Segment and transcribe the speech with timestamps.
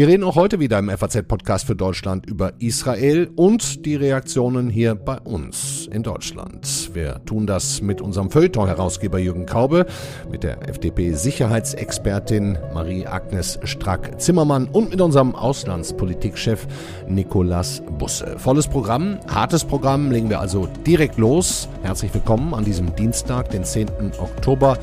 [0.00, 4.94] Wir reden auch heute wieder im FAZ-Podcast für Deutschland über Israel und die Reaktionen hier
[4.94, 6.90] bei uns in Deutschland.
[6.94, 9.84] Wir tun das mit unserem Feuilleton-Herausgeber Jürgen Kaube,
[10.30, 16.66] mit der FDP-Sicherheitsexpertin Marie-Agnes Strack-Zimmermann und mit unserem Auslandspolitikchef
[17.06, 18.38] Nikolas Busse.
[18.38, 21.68] Volles Programm, hartes Programm, legen wir also direkt los.
[21.82, 23.88] Herzlich willkommen an diesem Dienstag, den 10.
[24.18, 24.78] Oktober.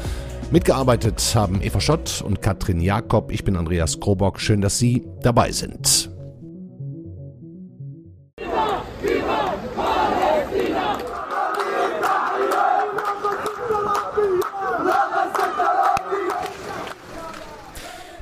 [0.50, 3.34] Mitgearbeitet haben Eva Schott und Katrin Jakob.
[3.34, 4.40] Ich bin Andreas Krobock.
[4.40, 6.10] Schön, dass Sie dabei sind.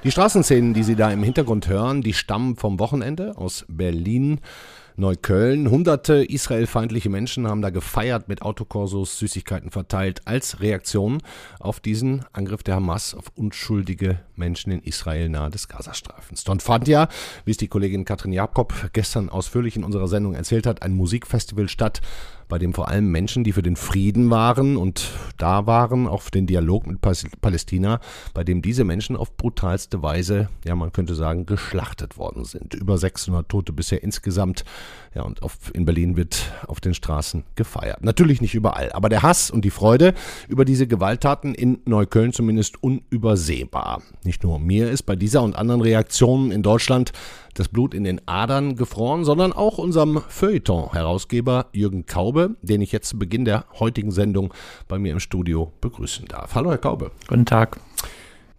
[0.03, 4.39] Die Straßenszenen, die Sie da im Hintergrund hören, die stammen vom Wochenende aus Berlin.
[4.97, 5.69] Neukölln.
[5.69, 11.21] Hunderte israelfeindliche Menschen haben da gefeiert, mit Autokorsos Süßigkeiten verteilt, als Reaktion
[11.59, 16.43] auf diesen Angriff der Hamas auf unschuldige Menschen in Israel nahe des Gazastreifens.
[16.43, 17.07] Dort fand ja,
[17.45, 21.69] wie es die Kollegin Katrin Jakob gestern ausführlich in unserer Sendung erzählt hat, ein Musikfestival
[21.69, 22.01] statt,
[22.47, 26.31] bei dem vor allem Menschen, die für den Frieden waren und da waren, auch für
[26.31, 26.99] den Dialog mit
[27.41, 27.99] Palästina,
[28.33, 32.73] bei dem diese Menschen auf brutalste Weise, ja man könnte sagen, geschlachtet worden sind.
[32.73, 34.63] Über 600 Tote bisher insgesamt.
[35.13, 38.03] Ja, und auf, in Berlin wird auf den Straßen gefeiert.
[38.03, 40.13] Natürlich nicht überall, aber der Hass und die Freude
[40.49, 44.01] über diese Gewalttaten in Neukölln zumindest unübersehbar.
[44.25, 47.11] Nicht nur mir ist bei dieser und anderen Reaktionen in Deutschland
[47.53, 53.09] das Blut in den Adern gefroren, sondern auch unserem Feuilleton-Herausgeber Jürgen Kaube, den ich jetzt
[53.09, 54.53] zu Beginn der heutigen Sendung
[54.87, 56.55] bei mir im Studio begrüßen darf.
[56.55, 57.11] Hallo, Herr Kaube.
[57.27, 57.79] Guten Tag.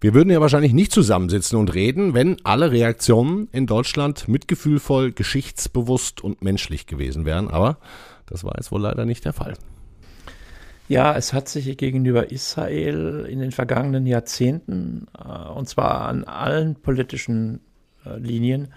[0.01, 6.23] Wir würden ja wahrscheinlich nicht zusammensitzen und reden, wenn alle Reaktionen in Deutschland mitgefühlvoll, geschichtsbewusst
[6.23, 7.49] und menschlich gewesen wären.
[7.49, 7.79] Aber
[8.27, 9.55] das war jetzt wohl leider nicht der Fall.
[10.89, 16.77] Ja, es hat sich gegenüber Israel in den vergangenen Jahrzehnten, äh, und zwar an allen
[16.77, 17.61] politischen
[18.05, 18.69] äh, Linien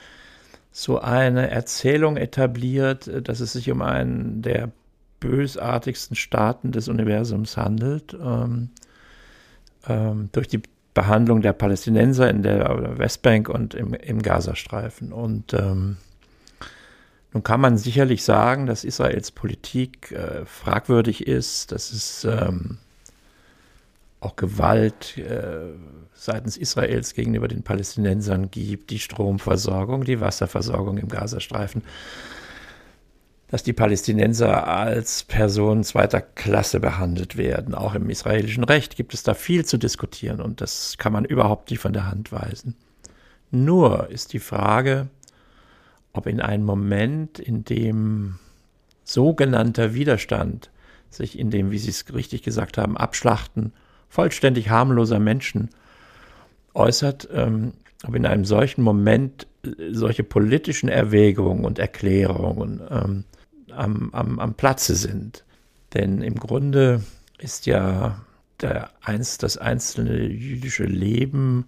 [0.72, 4.72] so eine Erzählung etabliert, äh, dass es sich um einen der
[5.20, 8.14] bösartigsten Staaten des Universums handelt.
[8.14, 8.70] Ähm,
[9.88, 10.62] ähm, durch die
[10.94, 15.14] Behandlung der Palästinenser in der Westbank und im, im Gazastreifen.
[15.14, 15.98] Und ähm,
[17.34, 22.80] nun kann man sicherlich sagen, dass Israels Politik äh, fragwürdig ist, dass es ähm,
[24.20, 25.70] auch Gewalt äh,
[26.14, 31.84] seitens Israels gegenüber den Palästinensern gibt, die Stromversorgung, die Wasserversorgung im Gazastreifen,
[33.48, 37.76] dass die Palästinenser als Personen zweiter Klasse behandelt werden.
[37.76, 41.70] Auch im israelischen Recht gibt es da viel zu diskutieren und das kann man überhaupt
[41.70, 42.76] nicht von der Hand weisen.
[43.52, 45.08] Nur ist die Frage,
[46.14, 48.40] ob in einem Moment, in dem
[49.04, 50.70] sogenannter Widerstand
[51.10, 53.74] sich in dem, wie Sie es richtig gesagt haben, Abschlachten
[54.10, 55.70] vollständig harmloser Menschen
[56.74, 57.74] äußert, ähm,
[58.06, 63.24] ob in einem solchen Moment äh, solche politischen Erwägungen und Erklärungen ähm,
[63.72, 65.46] am, am, am Platze sind.
[65.94, 67.02] Denn im Grunde
[67.40, 68.22] ist ja
[68.62, 71.66] der, das einzelne jüdische Leben,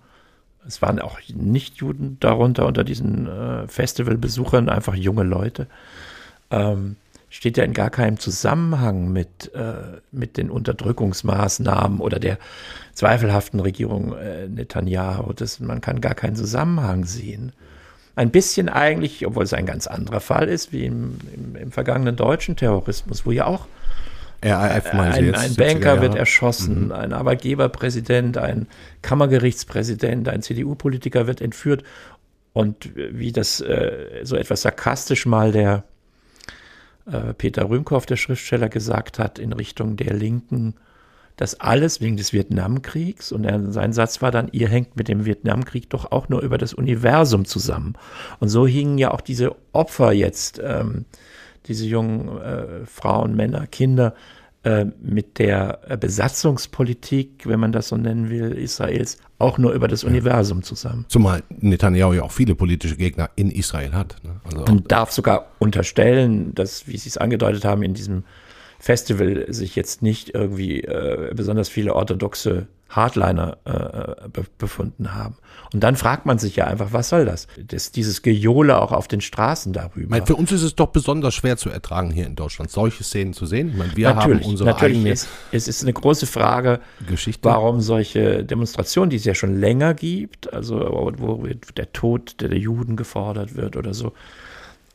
[0.67, 5.67] es waren auch Nichtjuden darunter unter diesen äh, Festivalbesuchern, einfach junge Leute,
[6.49, 6.97] ähm,
[7.29, 12.37] steht ja in gar keinem Zusammenhang mit, äh, mit den Unterdrückungsmaßnahmen oder der
[12.93, 15.33] zweifelhaften Regierung äh, Netanyahu.
[15.33, 17.53] Das, man kann gar keinen Zusammenhang sehen.
[18.15, 22.17] Ein bisschen eigentlich, obwohl es ein ganz anderer Fall ist, wie im, im, im vergangenen
[22.17, 23.67] deutschen Terrorismus, wo ja auch
[24.43, 26.91] RAF ein, ein Banker wird erschossen, mhm.
[26.91, 28.67] ein Arbeitgeberpräsident, ein
[29.01, 31.83] Kammergerichtspräsident, ein CDU-Politiker wird entführt.
[32.53, 35.83] Und wie das äh, so etwas sarkastisch mal der
[37.09, 40.75] äh, Peter Rühmkow, der Schriftsteller, gesagt hat in Richtung der Linken,
[41.37, 43.31] das alles wegen des Vietnamkriegs.
[43.31, 46.57] Und er, sein Satz war dann, ihr hängt mit dem Vietnamkrieg doch auch nur über
[46.57, 47.93] das Universum zusammen.
[48.39, 51.05] Und so hingen ja auch diese Opfer jetzt, ähm,
[51.67, 54.13] diese jungen äh, Frauen, Männer, Kinder,
[54.63, 60.03] äh, mit der Besatzungspolitik, wenn man das so nennen will, Israels auch nur über das
[60.03, 60.09] ja.
[60.09, 61.05] Universum zusammen.
[61.07, 64.17] Zumal Netanyahu ja auch viele politische Gegner in Israel hat.
[64.23, 64.39] Ne?
[64.43, 68.23] Also Und darf sogar unterstellen, dass, wie Sie es angedeutet haben, in diesem
[68.81, 75.35] Festival sich jetzt nicht irgendwie äh, besonders viele orthodoxe Hardliner äh, be befunden haben.
[75.71, 77.47] Und dann fragt man sich ja einfach, was soll das?
[77.63, 77.91] das?
[77.91, 80.09] Dieses Gejohle auch auf den Straßen darüber.
[80.09, 83.33] Meine, für uns ist es doch besonders schwer zu ertragen hier in Deutschland, solche Szenen
[83.33, 83.69] zu sehen.
[83.69, 87.47] Ich meine, wir natürlich, haben unsere natürlich es, es ist eine große Frage, Geschichte.
[87.47, 90.79] warum solche Demonstrationen, die es ja schon länger gibt, also
[91.17, 91.47] wo
[91.77, 94.13] der Tod der Juden gefordert wird oder so,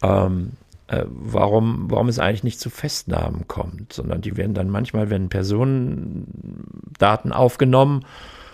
[0.03, 0.53] ähm,
[0.89, 5.29] äh, warum, warum es eigentlich nicht zu Festnahmen kommt, sondern die werden dann manchmal, wenn
[5.29, 8.05] Personendaten aufgenommen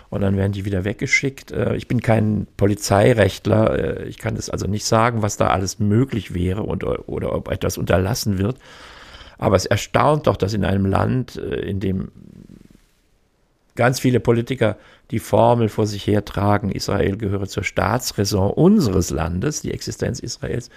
[0.09, 1.51] und dann werden die wieder weggeschickt.
[1.51, 5.79] Äh, ich bin kein Polizeirechtler, äh, ich kann das also nicht sagen, was da alles
[5.79, 8.57] möglich wäre und, oder ob etwas unterlassen wird.
[9.37, 12.11] Aber es erstaunt doch, dass in einem Land, äh, in dem
[13.75, 14.77] ganz viele Politiker
[15.11, 20.69] die Formel vor sich hertragen, Israel gehöre zur Staatsräson unseres Landes, die Existenz Israels,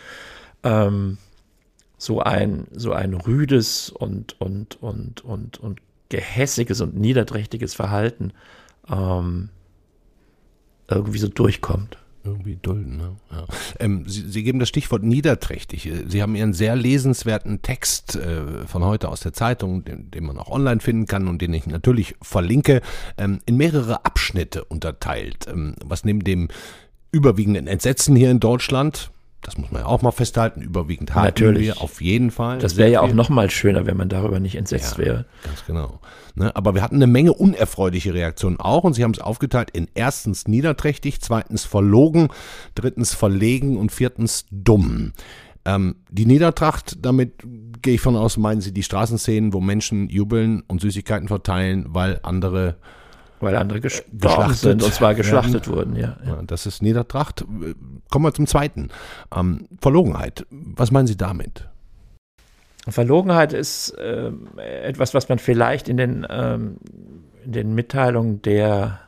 [0.63, 1.19] ähm,
[2.07, 8.33] so ein, so ein rüdes und, und, und, und, und gehässiges und niederträchtiges Verhalten
[8.89, 9.51] ähm,
[10.89, 11.99] irgendwie so durchkommt.
[12.25, 13.17] Irgendwie dulden, ne?
[13.31, 13.45] Ja.
[13.79, 15.89] Ähm, Sie, Sie, geben das Stichwort niederträchtig.
[16.09, 20.39] Sie haben Ihren sehr lesenswerten Text äh, von heute aus der Zeitung, den, den, man
[20.39, 22.83] auch online finden kann und den ich natürlich verlinke,
[23.17, 25.47] ähm, in mehrere Abschnitte unterteilt.
[25.49, 26.49] Ähm, was neben dem
[27.13, 29.11] überwiegenden Entsetzen hier in Deutschland,
[29.43, 31.67] das muss man ja auch mal festhalten, überwiegend haben Natürlich.
[31.67, 32.59] wir auf jeden Fall.
[32.59, 35.25] Das wäre ja auch noch mal schöner, wenn man darüber nicht entsetzt ja, wäre.
[35.45, 36.01] Ganz genau.
[36.35, 39.89] Ne, aber wir hatten eine Menge unerfreuliche Reaktionen auch und sie haben es aufgeteilt in
[39.95, 42.29] erstens niederträchtig, zweitens verlogen,
[42.75, 45.13] drittens verlegen und viertens dumm.
[45.65, 47.43] Ähm, die Niedertracht, damit
[47.83, 52.21] gehe ich von aus, meinen Sie die Straßenszenen, wo Menschen jubeln und Süßigkeiten verteilen, weil
[52.23, 52.77] andere
[53.41, 55.77] weil andere gestorben sind, und zwar geschlachtet werden.
[55.77, 56.43] wurden, ja, ja.
[56.47, 57.45] Das ist Niedertracht.
[58.11, 58.89] Kommen wir zum zweiten.
[59.35, 60.47] Ähm, Verlogenheit.
[60.51, 61.69] Was meinen Sie damit?
[62.89, 66.77] Verlogenheit ist äh, etwas, was man vielleicht in den, ähm,
[67.45, 69.01] in den Mitteilungen der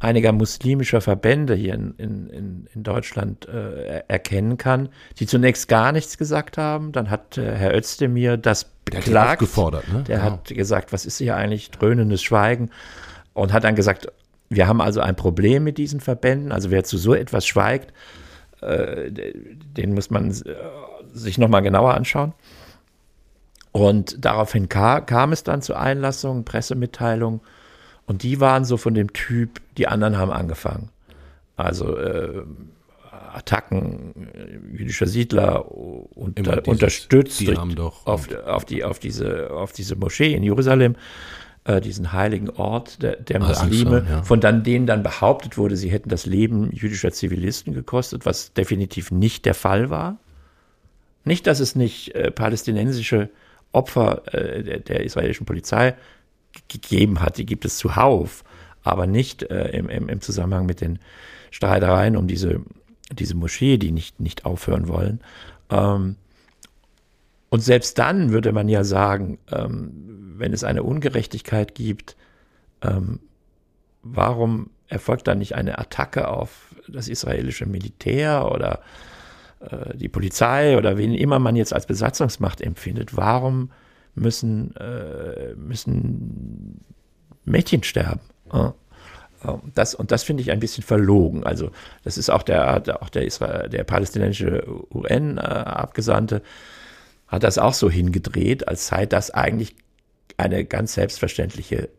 [0.00, 6.18] einiger muslimischer Verbände hier in, in, in Deutschland äh, erkennen kann, die zunächst gar nichts
[6.18, 6.92] gesagt haben.
[6.92, 9.40] Dann hat äh, Herr Özdemir das beklagt.
[9.40, 10.02] gefordert, ne?
[10.02, 10.32] Der genau.
[10.32, 12.70] hat gesagt, was ist hier eigentlich dröhnendes Schweigen?
[13.32, 14.08] Und hat dann gesagt,
[14.48, 16.52] wir haben also ein Problem mit diesen Verbänden.
[16.52, 17.92] Also wer zu so etwas schweigt,
[18.60, 20.34] äh, den muss man äh,
[21.12, 22.34] sich nochmal genauer anschauen.
[23.72, 27.40] Und daraufhin kam, kam es dann zu Einlassungen, Pressemitteilungen
[28.06, 30.90] und die waren so von dem Typ, die anderen haben angefangen.
[31.56, 32.42] Also äh,
[33.36, 39.72] Attacken äh, jüdischer Siedler unter, dieses, unterstützt die durch, auf, auf, die, auf, diese, auf
[39.72, 40.96] diese Moschee in Jerusalem,
[41.64, 44.22] äh, diesen heiligen Ort der, der Muslime, Angst, ja.
[44.22, 49.10] von dann, denen dann behauptet wurde, sie hätten das Leben jüdischer Zivilisten gekostet, was definitiv
[49.10, 50.18] nicht der Fall war.
[51.24, 53.30] Nicht, dass es nicht äh, palästinensische
[53.72, 55.94] Opfer äh, der, der israelischen Polizei
[56.68, 58.44] gegeben hat, die gibt es zuhauf,
[58.82, 60.98] aber nicht äh, im, im, im, Zusammenhang mit den
[61.50, 62.60] Streitereien um diese,
[63.12, 65.20] diese Moschee, die nicht, nicht aufhören wollen.
[65.70, 66.16] Ähm,
[67.48, 72.16] und selbst dann würde man ja sagen, ähm, wenn es eine Ungerechtigkeit gibt,
[72.82, 73.20] ähm,
[74.02, 78.80] warum erfolgt dann nicht eine Attacke auf das israelische Militär oder
[79.60, 83.16] äh, die Polizei oder wen immer man jetzt als Besatzungsmacht empfindet?
[83.16, 83.70] Warum
[84.16, 86.80] müssen, äh, müssen
[87.44, 88.20] Mädchen sterben.
[88.52, 88.74] Ja.
[89.74, 91.44] Das, und das finde ich ein bisschen verlogen.
[91.44, 91.70] Also,
[92.02, 96.42] das ist auch der, auch der, Israel, der palästinensische UN-Abgesandte
[97.28, 99.76] hat das auch so hingedreht, als sei das eigentlich
[100.36, 101.90] eine ganz selbstverständliche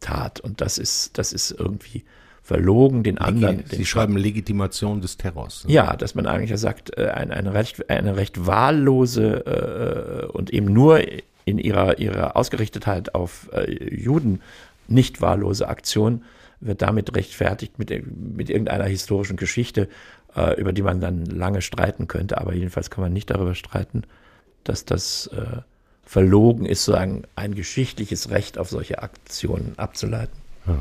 [0.00, 0.40] Tat.
[0.40, 2.04] Und das ist, das ist irgendwie
[2.42, 3.64] verlogen den anderen.
[3.66, 5.64] Sie den schreiben Legitimation des Terrors.
[5.64, 5.72] Ne?
[5.72, 10.72] Ja, dass man eigentlich sagt, äh, eine, eine, recht, eine recht wahllose äh, und eben
[10.72, 11.00] nur
[11.44, 14.40] in ihrer, ihrer Ausgerichtetheit auf äh, Juden
[14.88, 16.22] nicht wahllose Aktion
[16.60, 17.90] wird damit rechtfertigt mit,
[18.36, 19.88] mit irgendeiner historischen Geschichte,
[20.34, 22.38] äh, über die man dann lange streiten könnte.
[22.38, 24.04] Aber jedenfalls kann man nicht darüber streiten,
[24.62, 25.60] dass das äh,
[26.04, 30.36] verlogen ist, sozusagen ein geschichtliches Recht auf solche Aktionen abzuleiten.
[30.66, 30.78] Ja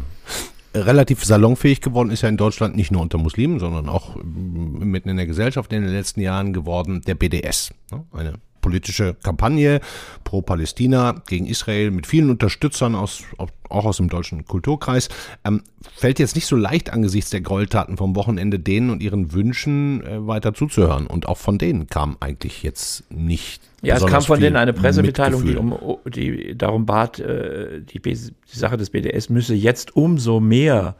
[0.75, 5.17] relativ salonfähig geworden ist ja in Deutschland nicht nur unter Muslimen, sondern auch mitten in
[5.17, 7.73] der Gesellschaft in den letzten Jahren geworden der BDS.
[7.91, 8.03] Ne?
[8.11, 8.33] Eine
[8.63, 9.79] politische Kampagne
[10.24, 13.24] pro Palästina gegen Israel mit vielen Unterstützern aus,
[13.70, 15.10] auch aus dem deutschen Kulturkreis.
[15.46, 15.62] Ähm,
[15.96, 20.25] fällt jetzt nicht so leicht angesichts der Gräueltaten vom Wochenende denen und ihren Wünschen äh,
[20.25, 21.05] weiter zuzuhören.
[21.05, 23.62] Und auch von denen kam eigentlich jetzt nicht.
[23.84, 28.17] Ja, es kam von denen eine Pressemitteilung, die, um, die darum bat, äh, die, die
[28.48, 30.96] Sache des BDS müsse jetzt umso mehr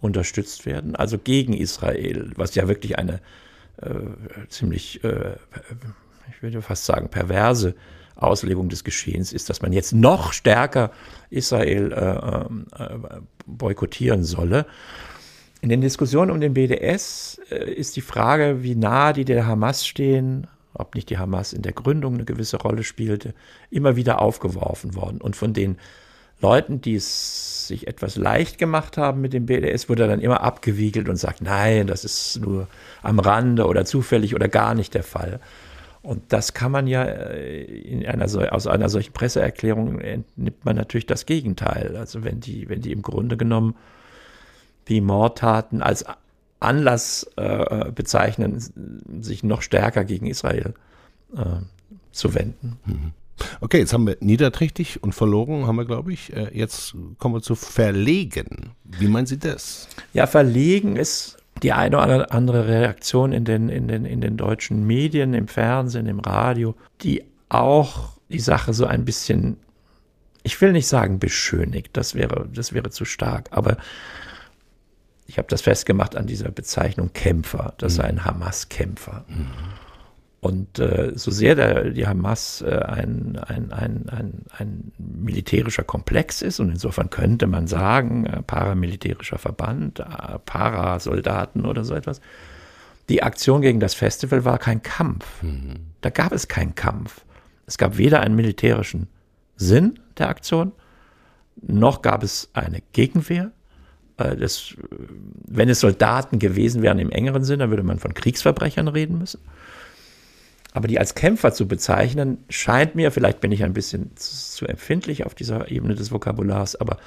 [0.00, 3.20] unterstützt werden, also gegen Israel, was ja wirklich eine
[3.80, 5.36] äh, ziemlich äh,
[6.30, 7.74] ich würde fast sagen, perverse
[8.16, 10.90] Auslegung des Geschehens ist, dass man jetzt noch stärker
[11.30, 12.98] Israel äh, äh,
[13.46, 14.66] boykottieren solle.
[15.60, 19.86] In den Diskussionen um den BDS äh, ist die Frage, wie nah die der Hamas
[19.86, 23.34] stehen, ob nicht die Hamas in der Gründung eine gewisse Rolle spielte,
[23.70, 25.20] immer wieder aufgeworfen worden.
[25.20, 25.78] Und von den
[26.40, 31.08] Leuten, die es sich etwas leicht gemacht haben mit dem BDS, wurde dann immer abgewiegelt
[31.08, 32.68] und sagt, nein, das ist nur
[33.02, 35.40] am Rande oder zufällig oder gar nicht der Fall.
[36.04, 41.06] Und das kann man ja äh, in einer, aus einer solchen Presseerklärung entnimmt man natürlich
[41.06, 41.96] das Gegenteil.
[41.96, 43.74] Also wenn die, wenn die im Grunde genommen
[44.88, 46.04] die Mordtaten als
[46.60, 48.62] Anlass äh, bezeichnen,
[49.22, 50.74] sich noch stärker gegen Israel
[51.34, 51.62] äh,
[52.12, 52.78] zu wenden.
[52.84, 53.12] Mhm.
[53.62, 56.34] Okay, jetzt haben wir niederträchtig und verloren, haben wir, glaube ich.
[56.34, 58.72] Äh, jetzt kommen wir zu verlegen.
[58.84, 59.88] Wie meinen Sie das?
[60.12, 64.86] Ja, verlegen ist die eine oder andere Reaktion in den, in den, in den deutschen
[64.86, 69.56] Medien, im Fernsehen, im Radio, die auch die Sache so ein bisschen,
[70.42, 73.78] ich will nicht sagen beschönigt, das wäre, das wäre zu stark, aber
[75.26, 79.24] ich habe das festgemacht an dieser Bezeichnung Kämpfer, das sei ein Hamas-Kämpfer.
[79.26, 79.46] Mhm.
[80.44, 86.42] Und äh, so sehr der, die Hamas äh, ein, ein, ein, ein, ein militärischer Komplex
[86.42, 90.04] ist, und insofern könnte man sagen, äh, paramilitärischer Verband, äh,
[90.44, 92.20] Parasoldaten oder so etwas,
[93.08, 95.42] die Aktion gegen das Festival war kein Kampf.
[95.42, 95.76] Mhm.
[96.02, 97.24] Da gab es keinen Kampf.
[97.64, 99.08] Es gab weder einen militärischen
[99.56, 100.72] Sinn der Aktion,
[101.62, 103.50] noch gab es eine Gegenwehr.
[104.18, 104.74] Äh, das,
[105.48, 109.40] wenn es Soldaten gewesen wären im engeren Sinn, dann würde man von Kriegsverbrechern reden müssen.
[110.74, 115.24] Aber die als Kämpfer zu bezeichnen, scheint mir, vielleicht bin ich ein bisschen zu empfindlich
[115.24, 116.98] auf dieser Ebene des Vokabulars, aber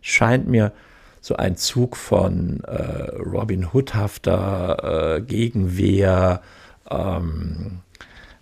[0.00, 0.72] scheint mir
[1.20, 6.40] so ein Zug von äh, Robin Hoodhafter äh, Gegenwehr,
[6.88, 7.80] ähm,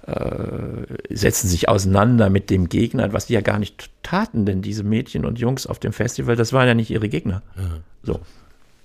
[0.07, 4.85] äh, setzen sich auseinander mit dem Gegner, was die ja gar nicht taten, denn diese
[4.85, 7.43] Mädchen und Jungs auf dem Festival, das waren ja nicht ihre Gegner.
[7.57, 7.63] Ja.
[8.03, 8.21] So.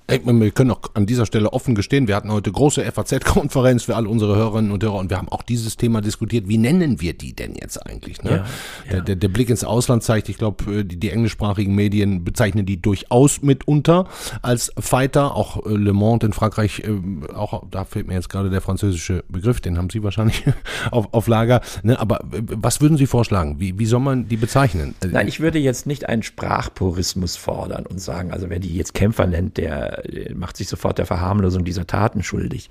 [0.09, 4.09] Wir können auch an dieser Stelle offen gestehen, wir hatten heute große FAZ-Konferenz für alle
[4.09, 6.47] unsere Hörerinnen und Hörer und wir haben auch dieses Thema diskutiert.
[6.47, 8.23] Wie nennen wir die denn jetzt eigentlich?
[8.23, 8.31] Ne?
[8.31, 8.45] Ja, ja.
[8.91, 12.65] Der, der, der, Blick ins Ausland zeigt, ich glaube, äh, die, die, englischsprachigen Medien bezeichnen
[12.65, 14.07] die durchaus mitunter
[14.41, 15.35] als Fighter.
[15.35, 19.23] Auch äh, Le Monde in Frankreich, äh, auch da fehlt mir jetzt gerade der französische
[19.29, 20.43] Begriff, den haben Sie wahrscheinlich
[20.91, 21.61] auf, auf Lager.
[21.83, 21.99] Ne?
[21.99, 23.59] Aber was würden Sie vorschlagen?
[23.59, 24.95] Wie, wie soll man die bezeichnen?
[25.05, 29.27] Nein, ich würde jetzt nicht einen Sprachpurismus fordern und sagen, also wer die jetzt Kämpfer
[29.27, 29.98] nennt, der
[30.35, 32.69] macht sich sofort der Verharmlosung dieser Taten schuldig.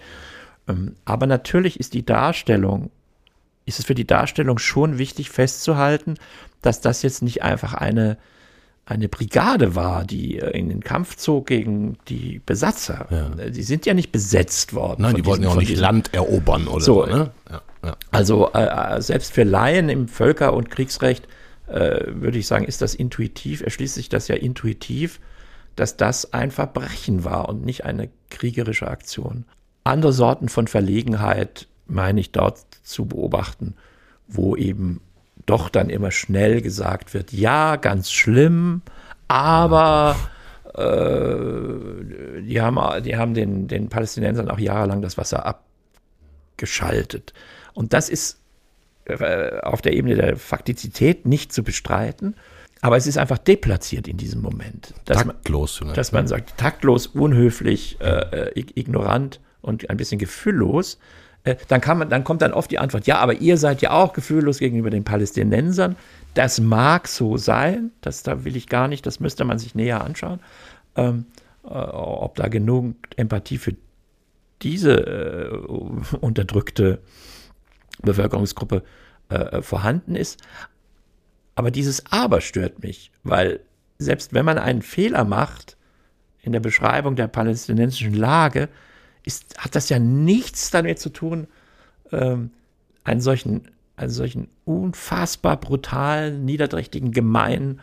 [0.68, 2.90] Ähm, aber natürlich ist die Darstellung,
[3.64, 6.14] ist es für die Darstellung schon wichtig festzuhalten,
[6.62, 8.18] dass das jetzt nicht einfach eine,
[8.86, 13.06] eine Brigade war, die äh, in den Kampf zog gegen die Besatzer.
[13.10, 13.44] Ja.
[13.44, 15.02] Äh, die sind ja nicht besetzt worden.
[15.02, 17.04] Nein, die wollten ja auch nicht Land erobern oder so.
[17.04, 17.30] so ne?
[17.50, 17.96] ja, ja.
[18.10, 21.28] Also äh, selbst für Laien im Völker- und Kriegsrecht
[21.66, 25.20] äh, würde ich sagen, ist das intuitiv, erschließt sich das ja intuitiv,
[25.78, 29.44] dass das ein Verbrechen war und nicht eine kriegerische Aktion.
[29.84, 33.74] Andere Sorten von Verlegenheit meine ich dort zu beobachten,
[34.26, 35.00] wo eben
[35.46, 38.82] doch dann immer schnell gesagt wird, ja, ganz schlimm,
[39.28, 40.16] aber
[40.74, 45.46] äh, die haben, die haben den, den Palästinensern auch jahrelang das Wasser
[46.56, 47.34] abgeschaltet.
[47.72, 48.40] Und das ist
[49.04, 52.34] äh, auf der Ebene der Faktizität nicht zu bestreiten.
[52.80, 54.94] Aber es ist einfach deplatziert in diesem Moment.
[55.04, 55.80] Dass taktlos.
[55.80, 60.98] Man, dass man sagt, taktlos, unhöflich, äh, äh ignorant und ein bisschen gefühllos.
[61.44, 63.90] Äh, dann, kann man, dann kommt dann oft die Antwort, ja, aber ihr seid ja
[63.92, 65.96] auch gefühllos gegenüber den Palästinensern.
[66.34, 70.04] Das mag so sein, das da will ich gar nicht, das müsste man sich näher
[70.04, 70.40] anschauen,
[70.96, 71.26] ähm,
[71.64, 73.74] äh, ob da genug Empathie für
[74.62, 77.00] diese äh, unterdrückte
[78.02, 78.82] Bevölkerungsgruppe
[79.28, 80.40] äh, vorhanden ist.
[81.58, 83.58] Aber dieses Aber stört mich, weil
[83.98, 85.76] selbst wenn man einen Fehler macht
[86.40, 88.68] in der Beschreibung der palästinensischen Lage,
[89.24, 91.48] ist, hat das ja nichts damit zu tun,
[92.12, 92.52] ähm,
[93.02, 93.62] einen, solchen,
[93.96, 97.80] einen solchen unfassbar brutalen, niederträchtigen, gemeinen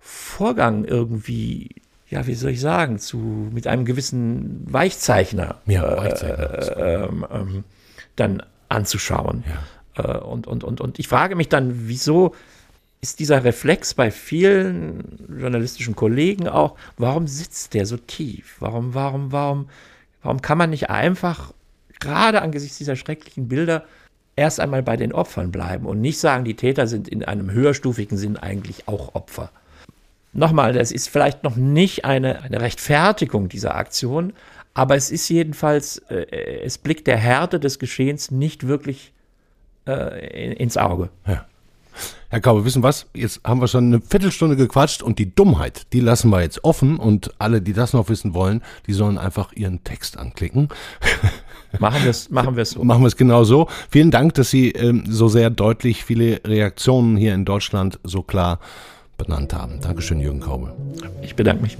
[0.00, 1.76] Vorgang irgendwie,
[2.08, 7.26] ja, wie soll ich sagen, zu, mit einem gewissen Weichzeichner, ja, äh, Weichzeichner äh, ähm,
[7.30, 7.64] ähm,
[8.16, 9.44] dann anzuschauen.
[9.96, 10.16] Ja.
[10.16, 12.34] Äh, und, und, und, und ich frage mich dann, wieso
[13.02, 18.56] ist dieser Reflex bei vielen journalistischen Kollegen auch, warum sitzt der so tief?
[18.60, 19.68] Warum, warum, warum,
[20.22, 21.52] warum kann man nicht einfach,
[21.98, 23.84] gerade angesichts dieser schrecklichen Bilder,
[24.36, 28.16] erst einmal bei den Opfern bleiben und nicht sagen, die Täter sind in einem höherstufigen
[28.16, 29.50] Sinn eigentlich auch Opfer?
[30.32, 34.32] Nochmal, das ist vielleicht noch nicht eine, eine Rechtfertigung dieser Aktion,
[34.74, 39.12] aber es ist jedenfalls, äh, es blickt der Härte des Geschehens nicht wirklich
[39.88, 41.10] äh, ins Auge.
[41.26, 41.46] Ja.
[42.28, 43.06] Herr Kaube, wissen was?
[43.14, 46.96] Jetzt haben wir schon eine Viertelstunde gequatscht und die Dummheit, die lassen wir jetzt offen
[46.96, 50.68] und alle, die das noch wissen wollen, die sollen einfach ihren Text anklicken.
[51.78, 52.84] Machen wir es machen wir's so.
[52.84, 53.68] Machen wir es genau so.
[53.90, 58.58] Vielen Dank, dass Sie ähm, so sehr deutlich viele Reaktionen hier in Deutschland so klar
[59.16, 59.80] benannt haben.
[59.80, 60.74] Dankeschön, Jürgen Kaube.
[61.22, 61.78] Ich bedanke mich.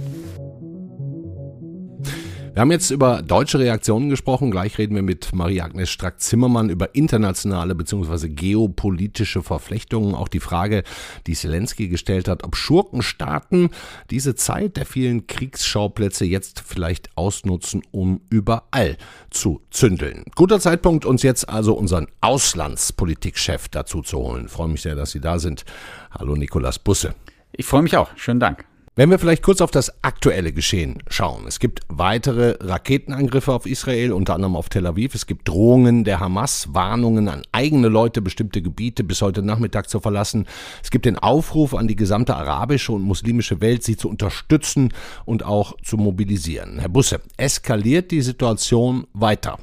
[2.53, 4.51] Wir haben jetzt über deutsche Reaktionen gesprochen.
[4.51, 8.29] Gleich reden wir mit Marie-Agnes Strack-Zimmermann über internationale bzw.
[8.29, 10.13] geopolitische Verflechtungen.
[10.13, 10.83] Auch die Frage,
[11.25, 13.71] die Zelensky gestellt hat, ob Schurkenstaaten
[14.11, 18.97] diese Zeit der vielen Kriegsschauplätze jetzt vielleicht ausnutzen, um überall
[19.31, 20.23] zu zündeln.
[20.35, 24.45] Guter Zeitpunkt, uns jetzt also unseren Auslandspolitikchef dazu zu holen.
[24.45, 25.65] Ich freue mich sehr, dass Sie da sind.
[26.11, 27.15] Hallo Nikolas Busse.
[27.51, 28.15] Ich freue mich auch.
[28.15, 28.63] Schönen Dank.
[28.95, 31.47] Wenn wir vielleicht kurz auf das aktuelle Geschehen schauen.
[31.47, 35.15] Es gibt weitere Raketenangriffe auf Israel, unter anderem auf Tel Aviv.
[35.15, 39.99] Es gibt Drohungen der Hamas, Warnungen an eigene Leute, bestimmte Gebiete bis heute Nachmittag zu
[39.99, 40.45] verlassen.
[40.83, 44.93] Es gibt den Aufruf an die gesamte arabische und muslimische Welt, sie zu unterstützen
[45.25, 46.77] und auch zu mobilisieren.
[46.77, 49.57] Herr Busse, eskaliert die Situation weiter?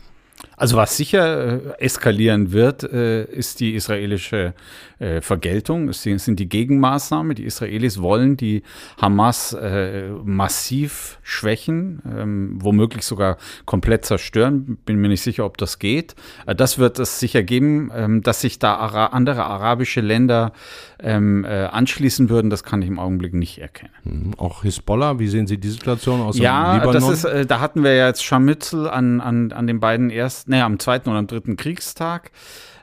[0.56, 4.54] Also was sicher äh, eskalieren wird, äh, ist die israelische
[5.00, 5.88] äh, Vergeltung.
[5.88, 7.34] Es sind die Gegenmaßnahmen.
[7.34, 8.62] Die Israelis wollen die
[9.00, 14.78] Hamas äh, massiv schwächen, ähm, womöglich sogar komplett zerstören.
[14.84, 16.14] Bin mir nicht sicher, ob das geht.
[16.46, 20.52] Äh, das wird es sicher geben, ähm, dass sich da ara andere arabische Länder
[21.00, 22.50] ähm, äh, anschließen würden.
[22.50, 23.92] Das kann ich im Augenblick nicht erkennen.
[24.04, 24.34] Mhm.
[24.36, 26.38] Auch Hisbollah, wie sehen Sie die Situation aus?
[26.38, 26.92] Ja, Libanon?
[26.92, 30.50] das ist, äh, da hatten wir ja jetzt Scharmützel an, an, an den beiden ersten,
[30.50, 32.30] naja, am zweiten oder am dritten Kriegstag.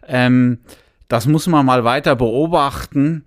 [0.07, 0.59] Ähm,
[1.07, 3.23] das muss man mal weiter beobachten.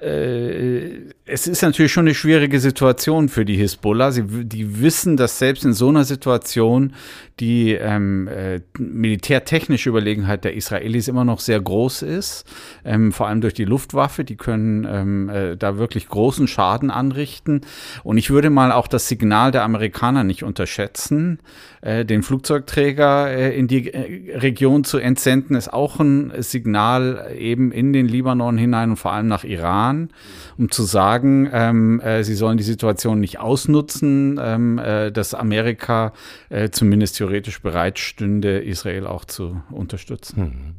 [0.00, 4.12] Äh, es ist natürlich schon eine schwierige Situation für die Hisbollah.
[4.12, 6.92] Sie, die wissen, dass selbst in so einer Situation
[7.40, 12.44] die ähm, äh, militärtechnische Überlegenheit der Israelis immer noch sehr groß ist,
[12.84, 14.24] ähm, vor allem durch die Luftwaffe.
[14.24, 17.62] Die können ähm, äh, da wirklich großen Schaden anrichten.
[18.02, 21.38] Und ich würde mal auch das Signal der Amerikaner nicht unterschätzen.
[21.80, 27.72] Äh, den Flugzeugträger äh, in die äh, Region zu entsenden, ist auch ein Signal eben
[27.72, 30.10] in den Libanon hinein und vor allem nach Iran,
[30.58, 36.12] um zu sagen, ähm, äh, sie sollen die Situation nicht ausnutzen, ähm, äh, dass Amerika
[36.48, 40.36] äh, zumindest theoretisch bereit stünde, Israel auch zu unterstützen.
[40.36, 40.74] Hm.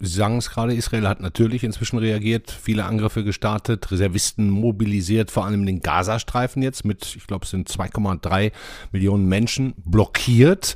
[0.00, 5.46] Sie sagen es gerade, Israel hat natürlich inzwischen reagiert, viele Angriffe gestartet, Reservisten mobilisiert, vor
[5.46, 8.52] allem den Gazastreifen jetzt mit, ich glaube, es sind 2,3
[8.92, 10.74] Millionen Menschen blockiert.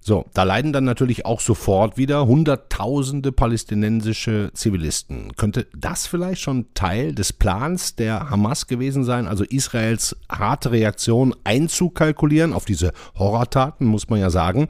[0.00, 5.36] So, da leiden dann natürlich auch sofort wieder Hunderttausende palästinensische Zivilisten.
[5.36, 11.34] Könnte das vielleicht schon Teil des Plans der Hamas gewesen sein, also Israels harte Reaktion
[11.44, 14.68] einzukalkulieren auf diese Horrortaten, muss man ja sagen,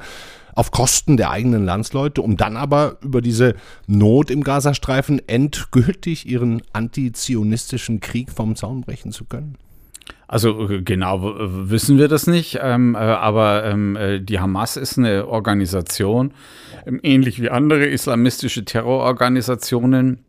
[0.55, 3.55] auf Kosten der eigenen Landsleute, um dann aber über diese
[3.87, 9.57] Not im Gazastreifen endgültig ihren antizionistischen Krieg vom Zaun brechen zu können?
[10.27, 14.99] Also äh, genau wissen wir das nicht, ähm, äh, aber ähm, äh, die Hamas ist
[14.99, 16.33] eine Organisation,
[16.87, 20.25] ähm, ähnlich wie andere islamistische Terrororganisationen,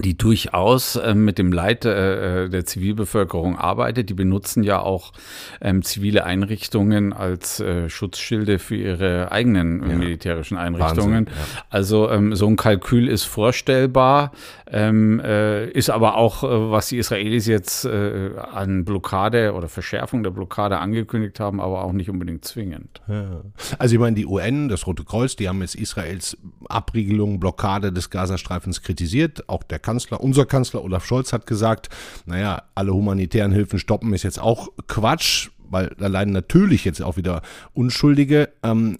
[0.00, 4.08] die durchaus äh, mit dem Leid äh, der Zivilbevölkerung arbeitet.
[4.10, 5.12] Die benutzen ja auch
[5.60, 9.96] ähm, zivile Einrichtungen als äh, Schutzschilde für ihre eigenen ja.
[9.96, 11.26] militärischen Einrichtungen.
[11.26, 11.62] Wahnsinn, ja.
[11.70, 14.32] Also ähm, so ein Kalkül ist vorstellbar,
[14.70, 20.22] ähm, äh, ist aber auch, äh, was die Israelis jetzt äh, an Blockade oder Verschärfung
[20.22, 23.00] der Blockade angekündigt haben, aber auch nicht unbedingt zwingend.
[23.08, 23.42] Ja.
[23.78, 26.36] Also ich meine, die UN, das Rote Kreuz, die haben jetzt Israels
[26.68, 29.48] Abriegelung, Blockade des Gazastreifens kritisiert.
[29.48, 31.88] Auch der Kanzler, unser Kanzler Olaf Scholz hat gesagt,
[32.26, 37.16] naja, alle humanitären Hilfen stoppen ist jetzt auch Quatsch, weil da leiden natürlich jetzt auch
[37.16, 38.50] wieder Unschuldige.
[38.62, 38.98] Ähm,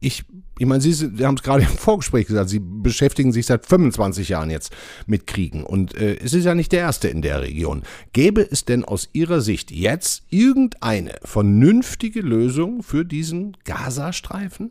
[0.00, 0.24] ich,
[0.58, 4.28] ich meine, Sie, Sie haben es gerade im Vorgespräch gesagt, Sie beschäftigen sich seit 25
[4.28, 4.74] Jahren jetzt
[5.06, 7.82] mit Kriegen und äh, es ist ja nicht der erste in der Region.
[8.12, 14.70] Gäbe es denn aus Ihrer Sicht jetzt irgendeine vernünftige Lösung für diesen Gazastreifen?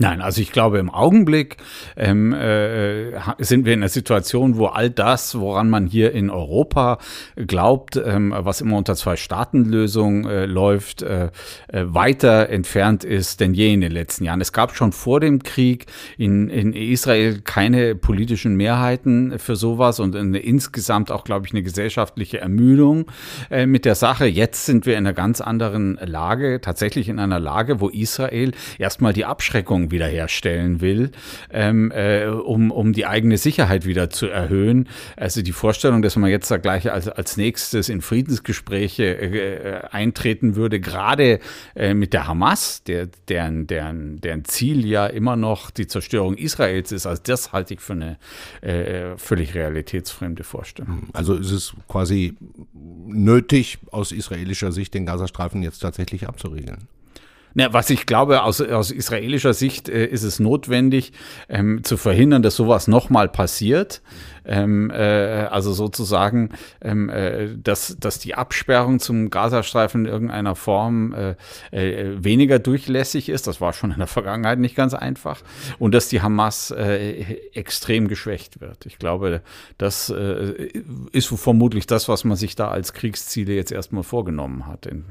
[0.00, 1.56] Nein, also ich glaube, im Augenblick
[1.96, 6.98] ähm, äh, sind wir in einer Situation, wo all das, woran man hier in Europa
[7.34, 11.30] glaubt, ähm, was immer unter Zwei-Staaten-Lösung äh, läuft, äh,
[11.66, 14.40] äh, weiter entfernt ist denn je in den letzten Jahren.
[14.40, 20.14] Es gab schon vor dem Krieg in, in Israel keine politischen Mehrheiten für sowas und
[20.14, 23.06] eine, insgesamt auch, glaube ich, eine gesellschaftliche Ermüdung
[23.50, 24.26] äh, mit der Sache.
[24.26, 29.12] Jetzt sind wir in einer ganz anderen Lage, tatsächlich in einer Lage, wo Israel erstmal
[29.12, 31.10] die Abschreckung wiederherstellen will,
[31.50, 34.88] ähm, äh, um, um die eigene Sicherheit wieder zu erhöhen.
[35.16, 40.56] Also die Vorstellung, dass man jetzt da gleich als, als nächstes in Friedensgespräche äh, eintreten
[40.56, 41.40] würde, gerade
[41.74, 46.92] äh, mit der Hamas, der, deren, deren, deren Ziel ja immer noch die Zerstörung Israels
[46.92, 48.18] ist, also das halte ich für eine
[48.60, 51.08] äh, völlig realitätsfremde Vorstellung.
[51.12, 52.36] Also ist es quasi
[52.72, 56.88] nötig, aus israelischer Sicht den Gazastreifen jetzt tatsächlich abzuriegeln?
[57.54, 61.12] Ja, was ich glaube, aus, aus israelischer Sicht äh, ist es notwendig,
[61.48, 64.02] ähm, zu verhindern, dass sowas nochmal passiert.
[64.44, 71.12] Ähm, äh, also sozusagen, ähm, äh, dass, dass die Absperrung zum Gazastreifen in irgendeiner Form
[71.12, 71.34] äh,
[71.70, 73.46] äh, weniger durchlässig ist.
[73.46, 75.42] Das war schon in der Vergangenheit nicht ganz einfach.
[75.78, 78.86] Und dass die Hamas äh, extrem geschwächt wird.
[78.86, 79.42] Ich glaube,
[79.76, 80.12] das
[81.12, 85.04] ist vermutlich das, was man sich da als Kriegsziele jetzt erstmal vorgenommen hat in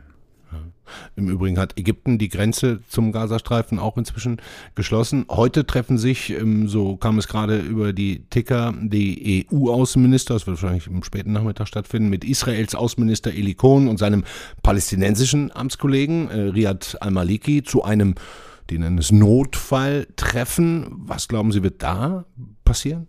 [1.16, 4.38] im Übrigen hat Ägypten die Grenze zum Gazastreifen auch inzwischen
[4.76, 5.26] geschlossen.
[5.30, 10.62] Heute treffen sich, ähm, so kam es gerade über die Ticker, die EU-Außenminister, das wird
[10.62, 14.24] wahrscheinlich im späten Nachmittag stattfinden, mit Israels Außenminister Eli Cohn und seinem
[14.64, 18.16] palästinensischen Amtskollegen äh, Riyad al-Maliki zu einem,
[18.70, 20.88] die nennen es Notfalltreffen.
[20.90, 22.26] Was glauben Sie, wird da
[22.64, 23.08] passieren?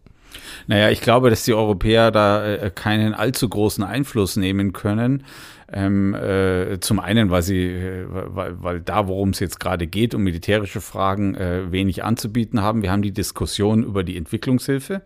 [0.66, 5.24] Naja, ich glaube, dass die Europäer da äh, keinen allzu großen Einfluss nehmen können.
[5.70, 10.14] Ähm, äh, zum einen, weil sie, äh, weil, weil da, worum es jetzt gerade geht,
[10.14, 12.80] um militärische Fragen, äh, wenig anzubieten haben.
[12.82, 15.02] Wir haben die Diskussion über die Entwicklungshilfe.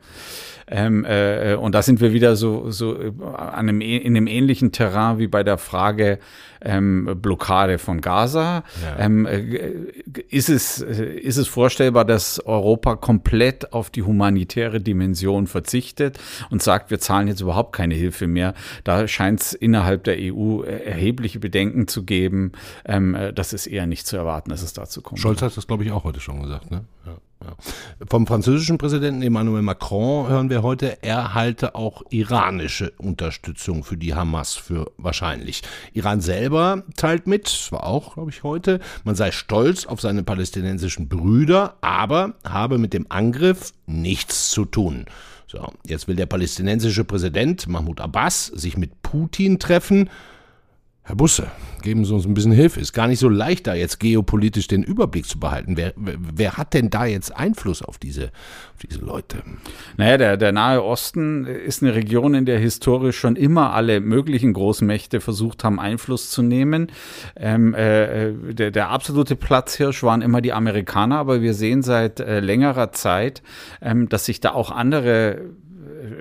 [0.69, 5.19] Ähm, äh, und da sind wir wieder so, so an einem, in einem ähnlichen Terrain
[5.19, 6.21] wie bei der Frage
[6.65, 8.65] ähm, Blockade von Gaza.
[8.83, 8.99] Ja.
[8.99, 9.73] Ähm, äh,
[10.29, 16.19] ist, es, ist es vorstellbar, dass Europa komplett auf die humanitäre Dimension verzichtet
[16.51, 18.55] und sagt, wir zahlen jetzt überhaupt keine Hilfe mehr?
[18.85, 22.53] Da scheint es innerhalb der EU erhebliche Bedenken zu geben.
[22.85, 25.21] Ähm, äh, das ist eher nicht zu erwarten, dass es dazu kommt.
[25.21, 26.71] Scholz hat das, glaube ich, auch heute schon gesagt.
[26.71, 26.85] Ne?
[27.07, 27.17] Ja,
[28.09, 34.15] Vom französischen Präsidenten Emmanuel Macron hören wir heute, er halte auch iranische Unterstützung für die
[34.15, 35.63] Hamas für wahrscheinlich.
[35.93, 40.23] Iran selber teilt mit, das war auch, glaube ich, heute, man sei stolz auf seine
[40.23, 45.07] palästinensischen Brüder, aber habe mit dem Angriff nichts zu tun.
[45.47, 50.09] So, jetzt will der palästinensische Präsident Mahmoud Abbas sich mit Putin treffen.
[51.05, 51.51] Herr Busse,
[51.83, 52.79] geben Sie uns ein bisschen Hilfe.
[52.79, 55.77] Ist gar nicht so leicht, da jetzt geopolitisch den Überblick zu behalten.
[55.77, 59.43] Wer, wer hat denn da jetzt Einfluss auf diese, auf diese Leute?
[59.97, 64.53] Naja, der, der Nahe Osten ist eine Region, in der historisch schon immer alle möglichen
[64.53, 66.87] Großmächte versucht haben, Einfluss zu nehmen.
[67.35, 72.39] Ähm, äh, der, der absolute Platzhirsch waren immer die Amerikaner, aber wir sehen seit äh,
[72.39, 73.43] längerer Zeit,
[73.81, 75.51] ähm, dass sich da auch andere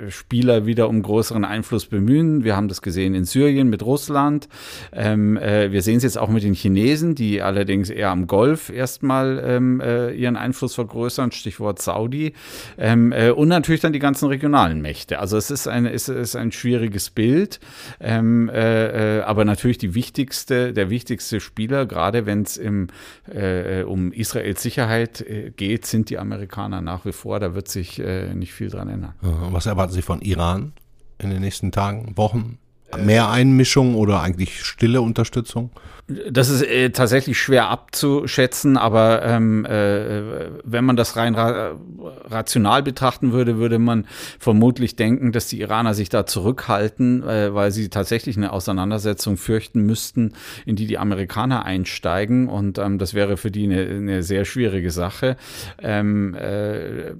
[0.09, 2.43] Spieler wieder um größeren Einfluss bemühen.
[2.43, 4.47] Wir haben das gesehen in Syrien mit Russland.
[4.91, 8.69] Ähm, äh, wir sehen es jetzt auch mit den Chinesen, die allerdings eher am Golf
[8.69, 12.33] erstmal ähm, äh, ihren Einfluss vergrößern, Stichwort Saudi.
[12.77, 15.19] Ähm, äh, und natürlich dann die ganzen regionalen Mächte.
[15.19, 17.59] Also es ist ein, es ist ein schwieriges Bild.
[17.99, 24.11] Ähm, äh, äh, aber natürlich die wichtigste, der wichtigste Spieler, gerade wenn es äh, um
[24.11, 27.39] Israels Sicherheit geht, sind die Amerikaner nach wie vor.
[27.39, 28.01] Da wird sich
[28.33, 29.13] nicht viel dran ändern.
[29.21, 30.73] Was erwarten Sie von Iran
[31.17, 32.57] in den nächsten Tagen, Wochen?
[32.97, 35.71] Mehr Einmischung oder eigentlich stille Unterstützung?
[36.29, 41.75] Das ist äh, tatsächlich schwer abzuschätzen, aber ähm, äh, wenn man das rein ra
[42.25, 44.05] rational betrachten würde, würde man
[44.39, 49.85] vermutlich denken, dass die Iraner sich da zurückhalten, äh, weil sie tatsächlich eine Auseinandersetzung fürchten
[49.85, 50.33] müssten,
[50.65, 52.49] in die die Amerikaner einsteigen.
[52.49, 55.37] Und ähm, das wäre für die eine, eine sehr schwierige Sache.
[55.79, 57.13] Ähm, äh,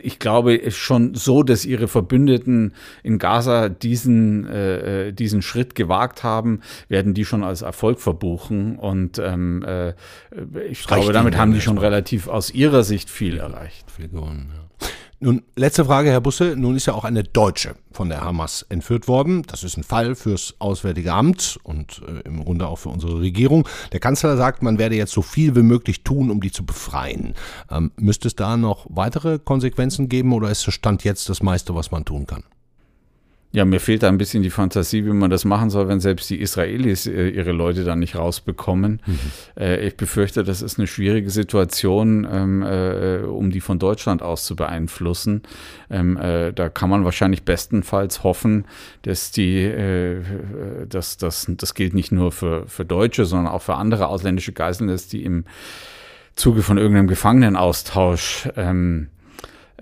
[0.00, 6.24] ich glaube schon so, dass ihre Verbündeten in Gaza diesen, äh, äh, diesen Schritt gewagt
[6.24, 8.76] haben, werden die schon als Erfolg verbuchen.
[8.76, 9.94] Und ähm, äh,
[10.68, 13.90] ich glaube, damit haben die schon relativ aus ihrer Sicht viel erreicht.
[13.90, 14.52] Viel gewonnen.
[15.20, 16.54] Nun, letzte Frage, Herr Busse.
[16.56, 19.42] Nun ist ja auch eine Deutsche von der Hamas entführt worden.
[19.42, 23.66] Das ist ein Fall fürs Auswärtige Amt und äh, im Grunde auch für unsere Regierung.
[23.90, 27.34] Der Kanzler sagt, man werde jetzt so viel wie möglich tun, um die zu befreien.
[27.68, 31.74] Ähm, müsste es da noch weitere Konsequenzen geben oder ist das Stand jetzt das meiste,
[31.74, 32.44] was man tun kann?
[33.50, 36.28] Ja, mir fehlt da ein bisschen die Fantasie, wie man das machen soll, wenn selbst
[36.28, 39.00] die Israelis äh, ihre Leute dann nicht rausbekommen.
[39.06, 39.18] Mhm.
[39.58, 44.44] Äh, ich befürchte, das ist eine schwierige Situation, ähm, äh, um die von Deutschland aus
[44.44, 45.42] zu beeinflussen.
[45.88, 48.66] Ähm, äh, da kann man wahrscheinlich bestenfalls hoffen,
[49.02, 49.72] dass die,
[50.88, 54.88] dass das, das gilt nicht nur für, für Deutsche, sondern auch für andere ausländische Geiseln,
[54.88, 55.44] dass die im
[56.36, 59.17] Zuge von irgendeinem Gefangenenaustausch ähm, äh,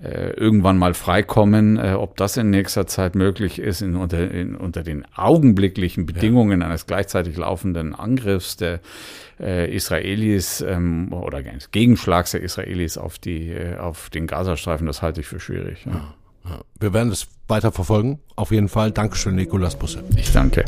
[0.01, 1.77] irgendwann mal freikommen.
[1.77, 6.61] Äh, ob das in nächster Zeit möglich ist, in, unter, in, unter den augenblicklichen Bedingungen
[6.61, 6.67] ja.
[6.67, 8.79] eines gleichzeitig laufenden Angriffs der
[9.39, 15.01] äh, Israelis ähm, oder eines Gegenschlags der Israelis auf, die, äh, auf den Gazastreifen, das
[15.01, 15.85] halte ich für schwierig.
[15.85, 16.13] Ja.
[16.45, 16.61] Ja.
[16.79, 18.19] Wir werden es weiter verfolgen.
[18.35, 18.91] Auf jeden Fall.
[18.91, 20.03] Dankeschön, Nikolas Busse.
[20.15, 20.63] Ich danke.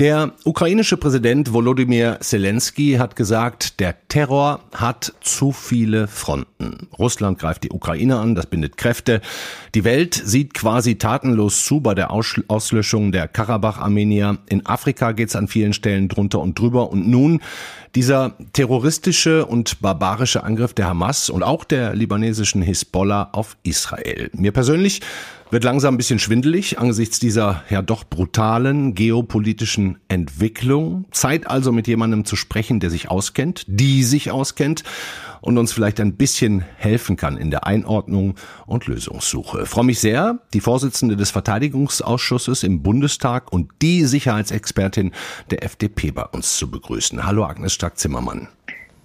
[0.00, 6.88] Der ukrainische Präsident Volodymyr Zelensky hat gesagt, der Terror hat zu viele Fronten.
[6.98, 9.20] Russland greift die Ukraine an, das bindet Kräfte.
[9.76, 14.38] Die Welt sieht quasi tatenlos zu bei der Auslöschung der Karabach-Armenier.
[14.48, 16.90] In Afrika geht es an vielen Stellen drunter und drüber.
[16.90, 17.40] Und nun
[17.94, 24.28] dieser terroristische und barbarische Angriff der Hamas und auch der libanesischen Hisbollah auf Israel.
[24.32, 25.02] Mir persönlich
[25.54, 31.04] wird langsam ein bisschen schwindelig angesichts dieser ja doch brutalen geopolitischen Entwicklung.
[31.12, 34.82] Zeit also mit jemandem zu sprechen, der sich auskennt, die sich auskennt
[35.42, 38.34] und uns vielleicht ein bisschen helfen kann in der Einordnung
[38.66, 39.62] und Lösungssuche.
[39.62, 45.12] Ich freue mich sehr, die Vorsitzende des Verteidigungsausschusses im Bundestag und die Sicherheitsexpertin
[45.52, 47.24] der FDP bei uns zu begrüßen.
[47.24, 48.48] Hallo Agnes Strack-Zimmermann.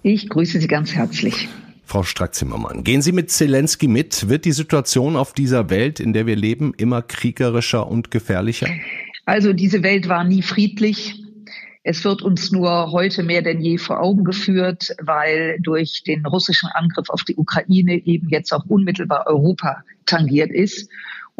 [0.02, 1.48] Ich grüße Sie ganz herzlich.
[1.90, 4.28] Frau Strack-Zimmermann, gehen Sie mit Zelensky mit?
[4.28, 8.68] Wird die Situation auf dieser Welt, in der wir leben, immer kriegerischer und gefährlicher?
[9.26, 11.24] Also diese Welt war nie friedlich.
[11.82, 16.68] Es wird uns nur heute mehr denn je vor Augen geführt, weil durch den russischen
[16.74, 20.88] Angriff auf die Ukraine eben jetzt auch unmittelbar Europa tangiert ist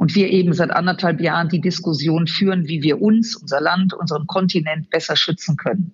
[0.01, 4.27] und wir eben seit anderthalb Jahren die Diskussion führen, wie wir uns, unser Land, unseren
[4.27, 5.93] Kontinent besser schützen können.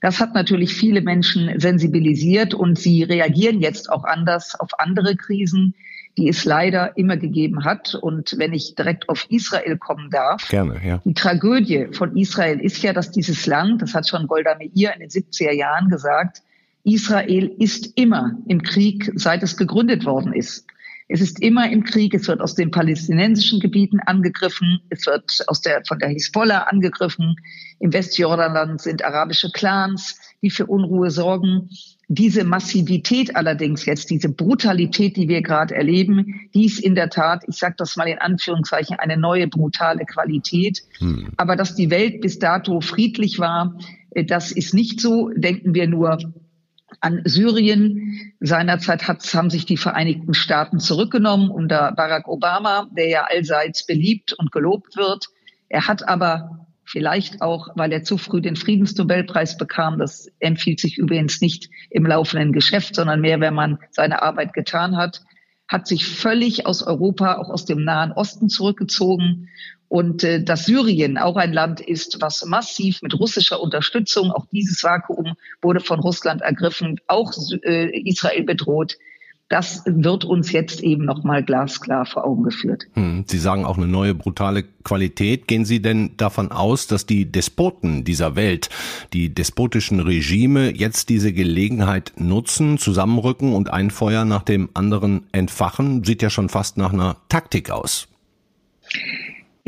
[0.00, 5.74] Das hat natürlich viele Menschen sensibilisiert und sie reagieren jetzt auch anders auf andere Krisen,
[6.16, 7.96] die es leider immer gegeben hat.
[7.96, 11.02] Und wenn ich direkt auf Israel kommen darf, Gerne, ja.
[11.04, 15.00] die Tragödie von Israel ist ja, dass dieses Land, das hat schon Golda Meir in
[15.00, 16.42] den 70er Jahren gesagt,
[16.84, 20.64] Israel ist immer im Krieg, seit es gegründet worden ist.
[21.08, 22.12] Es ist immer im Krieg.
[22.14, 24.80] Es wird aus den palästinensischen Gebieten angegriffen.
[24.90, 27.36] Es wird aus der, von der Hisbollah angegriffen.
[27.80, 31.70] Im Westjordanland sind arabische Clans, die für Unruhe sorgen.
[32.08, 37.42] Diese Massivität allerdings jetzt, diese Brutalität, die wir gerade erleben, die ist in der Tat,
[37.46, 40.82] ich sage das mal in Anführungszeichen, eine neue brutale Qualität.
[40.98, 41.30] Hm.
[41.36, 43.78] Aber dass die Welt bis dato friedlich war,
[44.10, 45.30] äh, das ist nicht so.
[45.34, 46.18] Denken wir nur
[47.00, 48.32] an Syrien.
[48.40, 54.32] Seinerzeit hat, haben sich die Vereinigten Staaten zurückgenommen unter Barack Obama, der ja allseits beliebt
[54.32, 55.26] und gelobt wird.
[55.68, 60.96] Er hat aber vielleicht auch, weil er zu früh den Friedensnobelpreis bekam, das empfiehlt sich
[60.96, 65.22] übrigens nicht im laufenden Geschäft, sondern mehr, wenn man seine Arbeit getan hat,
[65.68, 69.48] hat sich völlig aus Europa, auch aus dem Nahen Osten zurückgezogen
[69.88, 74.82] und äh, dass Syrien auch ein Land ist, was massiv mit russischer Unterstützung, auch dieses
[74.82, 78.98] Vakuum wurde von Russland ergriffen, auch äh, Israel bedroht.
[79.50, 82.84] Das wird uns jetzt eben nochmal glasklar vor Augen geführt.
[82.92, 85.48] Hm, Sie sagen auch eine neue brutale Qualität.
[85.48, 88.68] Gehen Sie denn davon aus, dass die Despoten dieser Welt,
[89.14, 96.04] die despotischen Regime jetzt diese Gelegenheit nutzen, zusammenrücken und ein Feuer nach dem anderen entfachen?
[96.04, 98.08] Sieht ja schon fast nach einer Taktik aus.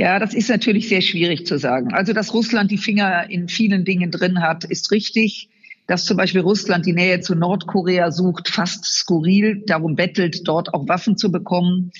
[0.00, 1.92] Ja, das ist natürlich sehr schwierig zu sagen.
[1.92, 5.50] Also, dass Russland die Finger in vielen Dingen drin hat, ist richtig.
[5.86, 10.88] Dass zum Beispiel Russland die Nähe zu Nordkorea sucht, fast skurril, darum bettelt, dort auch
[10.88, 11.92] Waffen zu bekommen.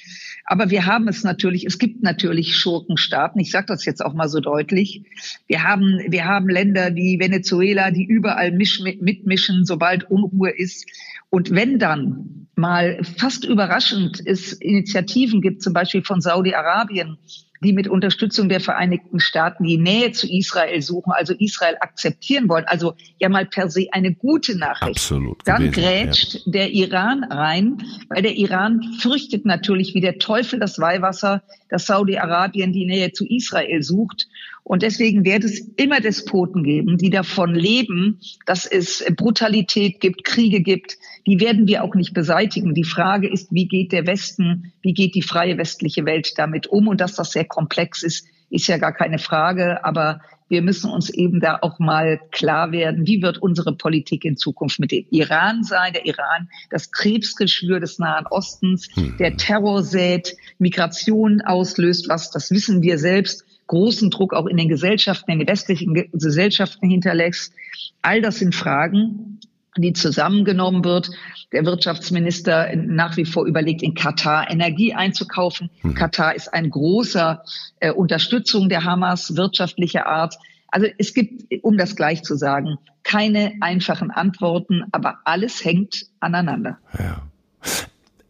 [0.46, 4.30] Aber wir haben es natürlich, es gibt natürlich Schurkenstaaten, ich sage das jetzt auch mal
[4.30, 5.02] so deutlich.
[5.46, 10.86] Wir haben, wir haben Länder wie Venezuela, die überall misch, mitmischen, sobald Unruhe ist.
[11.28, 17.18] Und wenn dann mal fast überraschend es Initiativen gibt, zum Beispiel von Saudi-Arabien,
[17.62, 22.64] die mit Unterstützung der Vereinigten Staaten die Nähe zu Israel suchen, also Israel akzeptieren wollen.
[22.66, 24.96] Also ja mal per se eine gute Nachricht.
[24.96, 25.42] Absolut.
[25.44, 26.40] Dann gewesen, grätscht ja.
[26.46, 32.72] der Iran rein, weil der Iran fürchtet natürlich wie der Teufel das Weihwasser, dass Saudi-Arabien
[32.72, 34.26] die Nähe zu Israel sucht.
[34.62, 40.60] Und deswegen wird es immer Despoten geben, die davon leben, dass es Brutalität gibt, Kriege
[40.60, 40.96] gibt.
[41.26, 42.74] Die werden wir auch nicht beseitigen.
[42.74, 46.88] Die Frage ist, wie geht der Westen, wie geht die freie westliche Welt damit um?
[46.88, 49.84] Und dass das sehr komplex ist, ist ja gar keine Frage.
[49.84, 54.36] Aber wir müssen uns eben da auch mal klar werden, wie wird unsere Politik in
[54.36, 55.92] Zukunft mit dem Iran sein?
[55.92, 59.16] Der Iran, das Krebsgeschwür des Nahen Ostens, hm.
[59.18, 64.68] der Terror sät, Migration auslöst, was, das wissen wir selbst großen Druck auch in den
[64.68, 67.54] Gesellschaften, in den westlichen Gesellschaften hinterlässt.
[68.02, 69.29] All das sind Fragen,
[69.76, 71.10] die zusammengenommen wird.
[71.52, 75.70] Der Wirtschaftsminister nach wie vor überlegt, in Katar Energie einzukaufen.
[75.82, 75.94] Mhm.
[75.94, 77.42] Katar ist ein großer
[77.80, 80.36] äh, Unterstützung der Hamas wirtschaftlicher Art.
[80.68, 86.78] Also es gibt, um das gleich zu sagen, keine einfachen Antworten, aber alles hängt aneinander.
[86.98, 87.22] Ja.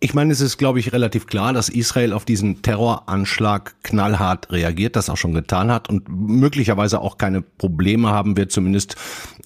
[0.03, 4.97] Ich meine, es ist, glaube ich, relativ klar, dass Israel auf diesen Terroranschlag knallhart reagiert,
[4.97, 8.97] das auch schon getan hat und möglicherweise auch keine Probleme haben wird, zumindest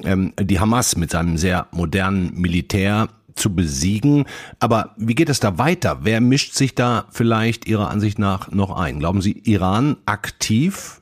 [0.05, 4.27] ähm, die Hamas mit seinem sehr modernen Militär zu besiegen.
[4.61, 5.99] Aber wie geht es da weiter?
[6.03, 9.01] Wer mischt sich da vielleicht Ihrer Ansicht nach noch ein?
[9.01, 11.01] Glauben Sie, Iran aktiv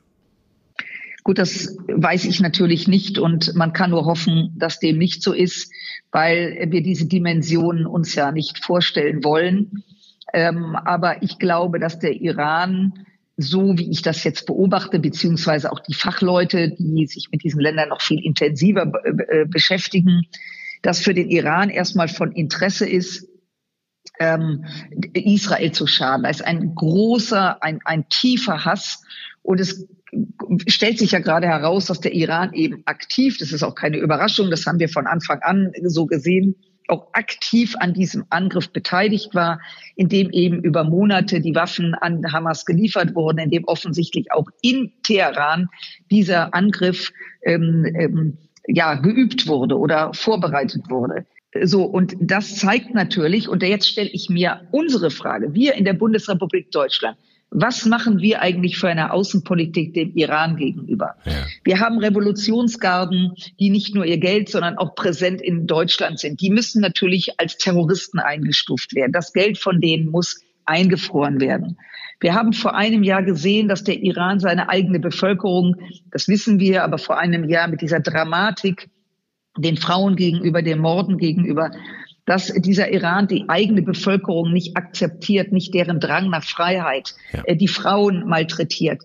[1.23, 5.31] Gut, das weiß ich natürlich nicht und man kann nur hoffen, dass dem nicht so
[5.31, 5.71] ist,
[6.13, 9.83] weil wir diese Dimensionen uns ja nicht vorstellen wollen.
[10.33, 12.93] Ähm, aber ich glaube, dass der Iran
[13.35, 17.89] so wie ich das jetzt beobachte, beziehungsweise auch die Fachleute, die sich mit diesen Ländern
[17.89, 20.27] noch viel intensiver äh, beschäftigen,
[20.83, 23.27] dass für den Iran erstmal von Interesse ist,
[24.19, 24.65] ähm,
[25.13, 26.23] Israel zu schaden.
[26.23, 29.03] Da ist ein großer, ein, ein tiefer Hass
[29.43, 29.87] und es
[30.67, 34.49] stellt sich ja gerade heraus, dass der Iran eben aktiv, das ist auch keine Überraschung,
[34.49, 36.55] das haben wir von Anfang an so gesehen,
[36.87, 39.59] auch aktiv an diesem Angriff beteiligt war,
[39.95, 44.47] in dem eben über Monate die Waffen an Hamas geliefert wurden, in dem offensichtlich auch
[44.61, 45.69] in Teheran
[46.11, 47.11] dieser Angriff
[47.43, 51.25] ähm, ähm, ja geübt wurde oder vorbereitet wurde.
[51.63, 55.93] So, und das zeigt natürlich, und jetzt stelle ich mir unsere Frage, wir in der
[55.93, 57.17] Bundesrepublik Deutschland,
[57.53, 61.15] was machen wir eigentlich für eine Außenpolitik dem Iran gegenüber?
[61.25, 61.45] Ja.
[61.63, 66.41] Wir haben Revolutionsgarden, die nicht nur ihr Geld, sondern auch präsent in Deutschland sind.
[66.41, 69.11] Die müssen natürlich als Terroristen eingestuft werden.
[69.11, 71.77] Das Geld von denen muss eingefroren werden.
[72.19, 75.75] Wir haben vor einem Jahr gesehen, dass der Iran seine eigene Bevölkerung,
[76.09, 78.89] das wissen wir, aber vor einem Jahr mit dieser Dramatik
[79.57, 81.71] den Frauen gegenüber, den Morden gegenüber,
[82.25, 87.43] dass dieser Iran die eigene Bevölkerung nicht akzeptiert, nicht deren Drang nach Freiheit, ja.
[87.45, 89.03] Äh, die Frauen malträtiert.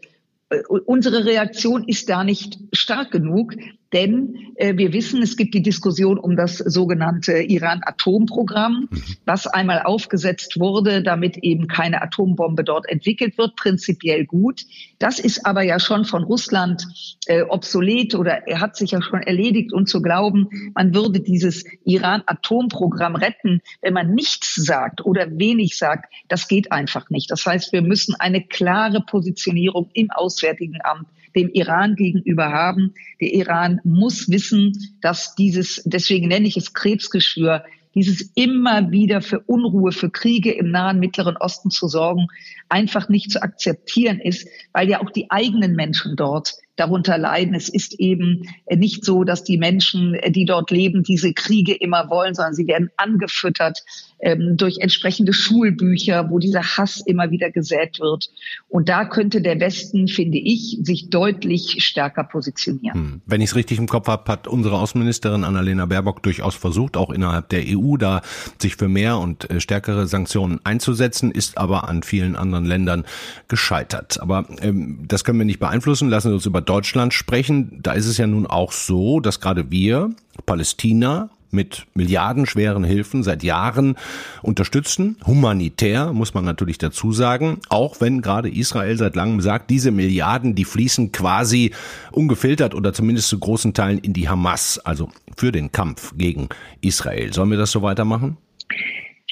[0.50, 3.54] Äh, unsere Reaktion ist da nicht stark genug.
[3.92, 9.02] Denn äh, wir wissen, es gibt die Diskussion um das sogenannte Iran-Atomprogramm, mhm.
[9.24, 14.62] was einmal aufgesetzt wurde, damit eben keine Atombombe dort entwickelt wird, prinzipiell gut.
[14.98, 16.86] Das ist aber ja schon von Russland
[17.26, 19.72] äh, obsolet oder er hat sich ja schon erledigt.
[19.72, 26.12] Und zu glauben, man würde dieses Iran-Atomprogramm retten, wenn man nichts sagt oder wenig sagt,
[26.28, 27.30] das geht einfach nicht.
[27.30, 32.94] Das heißt, wir müssen eine klare Positionierung im Auswärtigen Amt dem Iran gegenüber haben.
[33.20, 39.40] Der Iran muss wissen, dass dieses, deswegen nenne ich es Krebsgeschwür, dieses immer wieder für
[39.40, 42.26] Unruhe, für Kriege im Nahen Mittleren Osten zu sorgen,
[42.68, 47.54] einfach nicht zu akzeptieren ist, weil ja auch die eigenen Menschen dort darunter leiden.
[47.54, 52.34] Es ist eben nicht so, dass die Menschen, die dort leben, diese Kriege immer wollen,
[52.34, 53.82] sondern sie werden angefüttert
[54.20, 58.30] ähm, durch entsprechende Schulbücher, wo dieser Hass immer wieder gesät wird.
[58.68, 62.94] Und da könnte der Westen, finde ich, sich deutlich stärker positionieren.
[62.94, 63.20] Hm.
[63.26, 67.10] Wenn ich es richtig im Kopf habe, hat unsere Außenministerin Annalena Baerbock durchaus versucht, auch
[67.10, 68.22] innerhalb der EU da
[68.60, 73.04] sich für mehr und äh, stärkere Sanktionen einzusetzen, ist aber an vielen anderen Ländern
[73.48, 74.20] gescheitert.
[74.20, 76.08] Aber ähm, das können wir nicht beeinflussen.
[76.08, 77.80] Lassen Sie uns über Deutschland sprechen.
[77.82, 80.10] Da ist es ja nun auch so, dass gerade wir
[80.46, 83.96] Palästina mit milliardenschweren Hilfen seit Jahren
[84.42, 85.16] unterstützen.
[85.26, 90.54] Humanitär muss man natürlich dazu sagen, auch wenn gerade Israel seit langem sagt, diese Milliarden,
[90.54, 91.72] die fließen quasi
[92.12, 96.48] ungefiltert oder zumindest zu großen Teilen in die Hamas, also für den Kampf gegen
[96.80, 97.32] Israel.
[97.32, 98.36] Sollen wir das so weitermachen?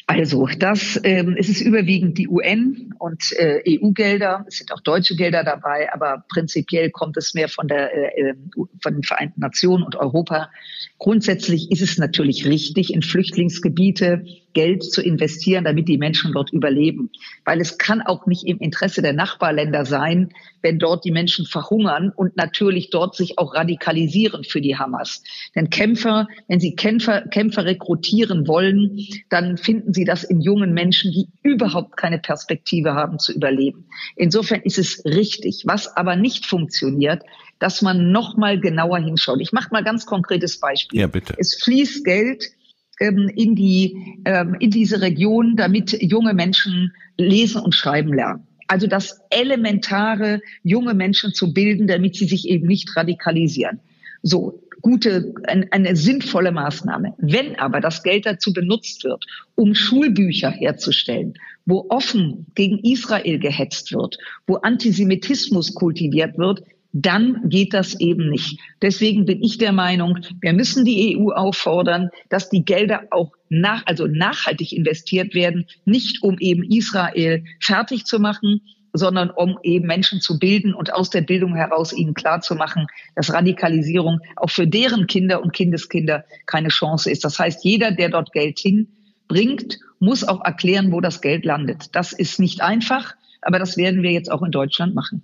[0.08, 4.44] Also, das ähm, es ist überwiegend die UN und äh, EU-Gelder.
[4.46, 8.34] Es sind auch deutsche Gelder dabei, aber prinzipiell kommt es mehr von der äh, äh
[8.80, 10.50] von den Vereinten Nationen und Europa.
[10.98, 14.24] Grundsätzlich ist es natürlich richtig, in Flüchtlingsgebiete
[14.56, 17.10] Geld zu investieren, damit die Menschen dort überleben.
[17.44, 22.10] Weil es kann auch nicht im Interesse der Nachbarländer sein, wenn dort die Menschen verhungern
[22.16, 25.22] und natürlich dort sich auch radikalisieren für die Hamas.
[25.54, 31.12] Denn Kämpfer, wenn sie Kämpfer, Kämpfer rekrutieren wollen, dann finden sie das in jungen Menschen,
[31.12, 33.84] die überhaupt keine Perspektive haben zu überleben.
[34.16, 35.64] Insofern ist es richtig.
[35.66, 37.22] Was aber nicht funktioniert,
[37.58, 39.40] dass man noch mal genauer hinschaut.
[39.40, 41.00] Ich mache mal ganz konkretes Beispiel.
[41.00, 41.34] Ja, bitte.
[41.36, 42.55] Es fließt Geld
[43.00, 48.46] ähm, in, die, ähm, in diese Region, damit junge Menschen lesen und schreiben lernen.
[48.68, 53.80] Also das Elementare, junge Menschen zu bilden, damit sie sich eben nicht radikalisieren.
[54.22, 57.14] So, gute, eine, eine sinnvolle Maßnahme.
[57.18, 63.92] Wenn aber das Geld dazu benutzt wird, um Schulbücher herzustellen, wo offen gegen Israel gehetzt
[63.92, 66.62] wird, wo Antisemitismus kultiviert wird,
[67.02, 68.58] dann geht das eben nicht.
[68.80, 73.82] Deswegen bin ich der Meinung, wir müssen die EU auffordern, dass die Gelder auch nach,
[73.84, 78.62] also nachhaltig investiert werden, nicht um eben Israel fertig zu machen,
[78.94, 84.20] sondern um eben Menschen zu bilden und aus der Bildung heraus ihnen klarzumachen, dass Radikalisierung
[84.36, 87.24] auch für deren Kinder und Kindeskinder keine Chance ist.
[87.24, 91.94] Das heißt, jeder, der dort Geld hinbringt, muss auch erklären, wo das Geld landet.
[91.94, 95.20] Das ist nicht einfach, aber das werden wir jetzt auch in Deutschland machen.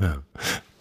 [0.00, 0.18] Ja.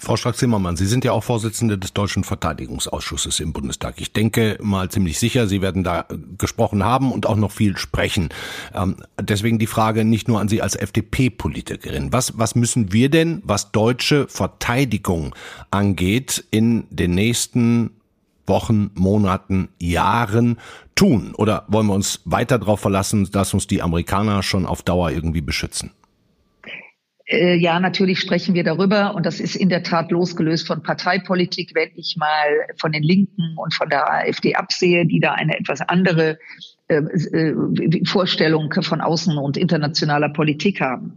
[0.02, 4.02] Frau Strack-Zimmermann, Sie sind ja auch Vorsitzende des Deutschen Verteidigungsausschusses im Bundestag.
[4.02, 6.08] Ich denke mal ziemlich sicher, Sie werden da
[6.40, 8.30] gesprochen haben und auch noch viel sprechen.
[8.74, 12.12] Ähm, deswegen die Frage nicht nur an Sie als FDP-Politikerin.
[12.12, 15.36] Was, was müssen wir denn, was deutsche Verteidigung
[15.70, 17.92] angeht, in den nächsten
[18.48, 20.58] Wochen, Monaten, Jahren
[20.96, 21.36] tun?
[21.36, 25.42] Oder wollen wir uns weiter darauf verlassen, dass uns die Amerikaner schon auf Dauer irgendwie
[25.42, 25.92] beschützen?
[27.32, 31.72] Äh, ja, natürlich sprechen wir darüber und das ist in der Tat losgelöst von Parteipolitik,
[31.74, 35.82] wenn ich mal von den Linken und von der AfD absehe, die da eine etwas
[35.82, 36.38] andere
[36.90, 41.16] äh, äh, Vorstellung von Außen- und internationaler Politik haben.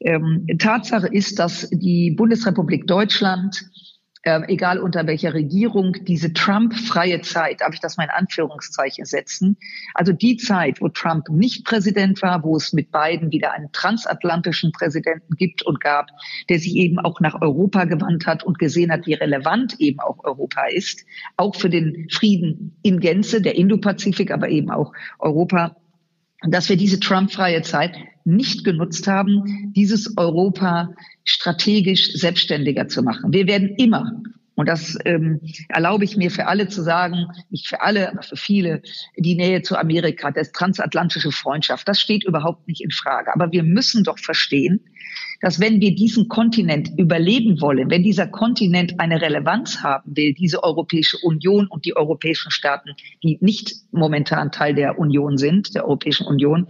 [0.00, 3.64] Ähm, Tatsache ist, dass die Bundesrepublik Deutschland
[4.28, 9.56] äh, egal unter welcher Regierung, diese Trump-freie Zeit, darf ich das mal in Anführungszeichen setzen,
[9.94, 14.72] also die Zeit, wo Trump nicht Präsident war, wo es mit Biden wieder einen transatlantischen
[14.72, 16.08] Präsidenten gibt und gab,
[16.50, 20.22] der sich eben auch nach Europa gewandt hat und gesehen hat, wie relevant eben auch
[20.24, 21.06] Europa ist,
[21.36, 25.76] auch für den Frieden in Gänze, der Indopazifik, aber eben auch Europa
[26.42, 33.32] dass wir diese Trump-freie Zeit nicht genutzt haben, dieses Europa strategisch selbstständiger zu machen.
[33.32, 34.22] Wir werden immer,
[34.54, 38.36] und das ähm, erlaube ich mir für alle zu sagen, nicht für alle, aber für
[38.36, 38.82] viele,
[39.16, 43.32] die Nähe zu Amerika, das transatlantische Freundschaft, das steht überhaupt nicht in Frage.
[43.34, 44.80] Aber wir müssen doch verstehen,
[45.40, 50.62] dass wenn wir diesen Kontinent überleben wollen, wenn dieser Kontinent eine Relevanz haben will, diese
[50.64, 56.26] Europäische Union und die europäischen Staaten, die nicht momentan Teil der Union sind, der Europäischen
[56.26, 56.66] Union,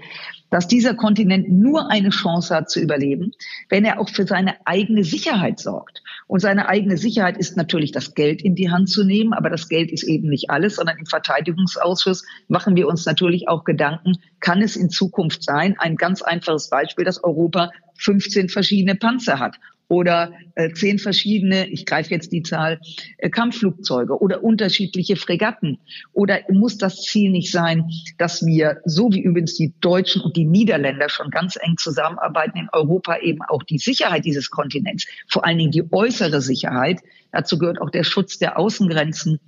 [0.50, 3.32] dass dieser Kontinent nur eine Chance hat zu überleben,
[3.68, 6.02] wenn er auch für seine eigene Sicherheit sorgt.
[6.28, 9.68] Und seine eigene Sicherheit ist natürlich das Geld in die Hand zu nehmen, aber das
[9.68, 14.60] Geld ist eben nicht alles, sondern im Verteidigungsausschuss machen wir uns natürlich auch Gedanken, kann
[14.60, 19.56] es in Zukunft sein, ein ganz einfaches Beispiel, dass Europa 15 verschiedene Panzer hat
[19.88, 22.78] oder äh, zehn verschiedene, ich greife jetzt die Zahl,
[23.16, 25.78] äh, Kampfflugzeuge oder unterschiedliche Fregatten?
[26.12, 30.44] Oder muss das Ziel nicht sein, dass wir, so wie übrigens die Deutschen und die
[30.44, 35.58] Niederländer schon ganz eng zusammenarbeiten, in Europa eben auch die Sicherheit dieses Kontinents, vor allen
[35.58, 37.00] Dingen die äußere Sicherheit,
[37.32, 39.40] dazu gehört auch der Schutz der Außengrenzen,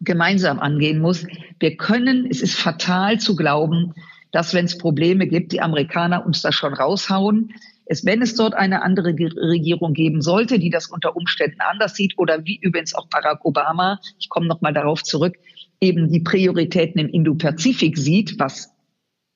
[0.00, 1.26] gemeinsam angehen muss.
[1.58, 3.94] Wir können, es ist fatal zu glauben,
[4.30, 7.54] dass wenn es Probleme gibt, die Amerikaner uns da schon raushauen
[7.86, 12.18] es, wenn es dort eine andere Regierung geben sollte, die das unter Umständen anders sieht
[12.18, 15.36] oder wie übrigens auch Barack Obama, ich komme noch mal darauf zurück,
[15.80, 18.72] eben die Prioritäten im Indo-Pazifik sieht, was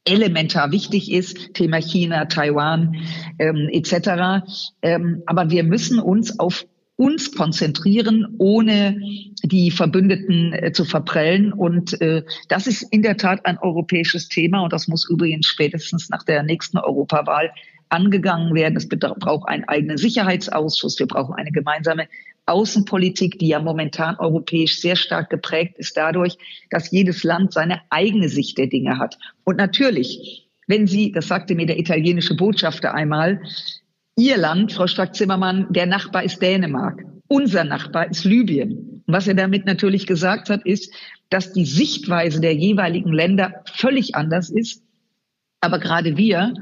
[0.05, 2.96] elementar wichtig ist, Thema China, Taiwan
[3.38, 4.44] ähm, etc.
[4.82, 9.01] Ähm, aber wir müssen uns auf uns konzentrieren, ohne
[9.42, 11.51] die Verbündeten äh, zu verprellen.
[11.53, 16.11] Und äh, das ist in der Tat ein europäisches Thema und das muss übrigens spätestens
[16.11, 17.53] nach der nächsten Europawahl
[17.91, 18.76] angegangen werden.
[18.76, 20.99] Es braucht einen eigenen Sicherheitsausschuss.
[20.99, 22.09] Wir brauchen eine gemeinsame
[22.47, 26.36] Außenpolitik, die ja momentan europäisch sehr stark geprägt ist dadurch,
[26.70, 29.18] dass jedes Land seine eigene Sicht der Dinge hat.
[29.45, 33.41] Und natürlich, wenn Sie, das sagte mir der italienische Botschafter einmal,
[34.16, 37.05] Ihr Land, Frau Strack-Zimmermann, der Nachbar ist Dänemark.
[37.28, 39.03] Unser Nachbar ist Libyen.
[39.07, 40.93] Und was er damit natürlich gesagt hat, ist,
[41.30, 44.82] dass die Sichtweise der jeweiligen Länder völlig anders ist.
[45.61, 46.53] Aber gerade wir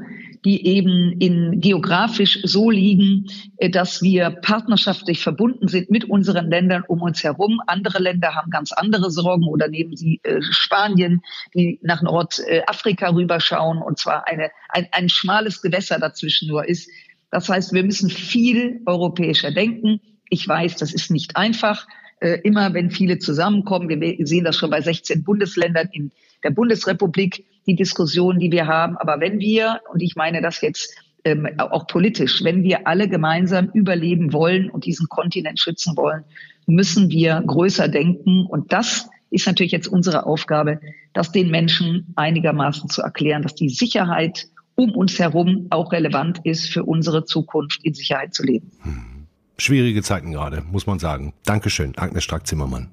[0.44, 3.26] die eben in geografisch so liegen,
[3.56, 7.60] äh, dass wir partnerschaftlich verbunden sind mit unseren Ländern um uns herum.
[7.66, 11.22] Andere Länder haben ganz andere Sorgen oder nehmen Sie äh, Spanien,
[11.54, 16.90] die nach Nordafrika rüberschauen und zwar eine, ein, ein schmales Gewässer dazwischen nur ist.
[17.30, 20.00] Das heißt, wir müssen viel europäischer denken.
[20.30, 21.86] Ich weiß, das ist nicht einfach.
[22.20, 26.10] Äh, immer wenn viele zusammenkommen, wir sehen das schon bei 16 Bundesländern in
[26.42, 28.96] der Bundesrepublik, die Diskussion, die wir haben.
[28.96, 30.92] Aber wenn wir, und ich meine das jetzt
[31.24, 36.24] ähm, auch politisch, wenn wir alle gemeinsam überleben wollen und diesen Kontinent schützen wollen,
[36.66, 38.46] müssen wir größer denken.
[38.46, 40.80] Und das ist natürlich jetzt unsere Aufgabe,
[41.12, 46.72] das den Menschen einigermaßen zu erklären, dass die Sicherheit um uns herum auch relevant ist
[46.72, 48.70] für unsere Zukunft, in Sicherheit zu leben.
[48.82, 49.26] Hm.
[49.58, 51.34] Schwierige Zeiten gerade, muss man sagen.
[51.44, 52.88] Dankeschön, Agnes Strack-Zimmermann.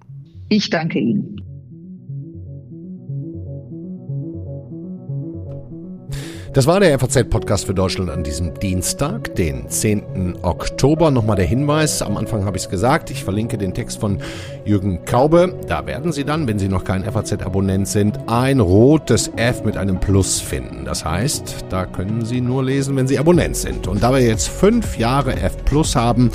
[0.50, 1.45] Ich danke Ihnen.
[6.56, 10.38] Das war der FAZ-Podcast für Deutschland an diesem Dienstag, den 10.
[10.42, 11.12] Oktober.
[11.12, 14.20] Nochmal der Hinweis, am Anfang habe ich es gesagt, ich verlinke den Text von
[14.64, 15.54] Jürgen Kaube.
[15.68, 20.00] Da werden Sie dann, wenn Sie noch kein FAZ-Abonnent sind, ein rotes F mit einem
[20.00, 20.86] Plus finden.
[20.86, 23.90] Das heißt, da können Sie nur lesen, wenn Sie Abonnent sind.
[23.90, 26.32] Und da wir jetzt fünf Jahre F Plus haben,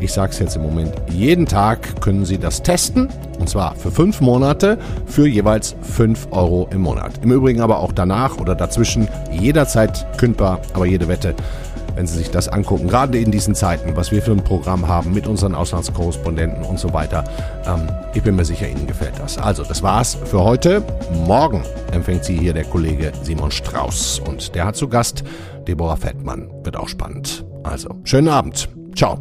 [0.00, 3.08] ich sage es jetzt im Moment, jeden Tag können Sie das testen.
[3.38, 7.12] Und zwar für fünf Monate für jeweils fünf Euro im Monat.
[7.22, 11.34] Im Übrigen aber auch danach oder dazwischen jederzeit kündbar, aber jede Wette
[11.98, 12.86] wenn Sie sich das angucken.
[12.86, 16.92] Gerade in diesen Zeiten, was wir für ein Programm haben mit unseren Auslandskorrespondenten und so
[16.92, 17.24] weiter.
[17.66, 19.36] Ähm, ich bin mir sicher, Ihnen gefällt das.
[19.36, 20.84] Also, das war's für heute.
[21.26, 25.24] Morgen empfängt Sie hier der Kollege Simon Strauß und der hat zu Gast
[25.66, 26.48] Deborah Fettmann.
[26.62, 27.44] Wird auch spannend.
[27.64, 28.68] Also, schönen Abend.
[28.94, 29.18] Ciao.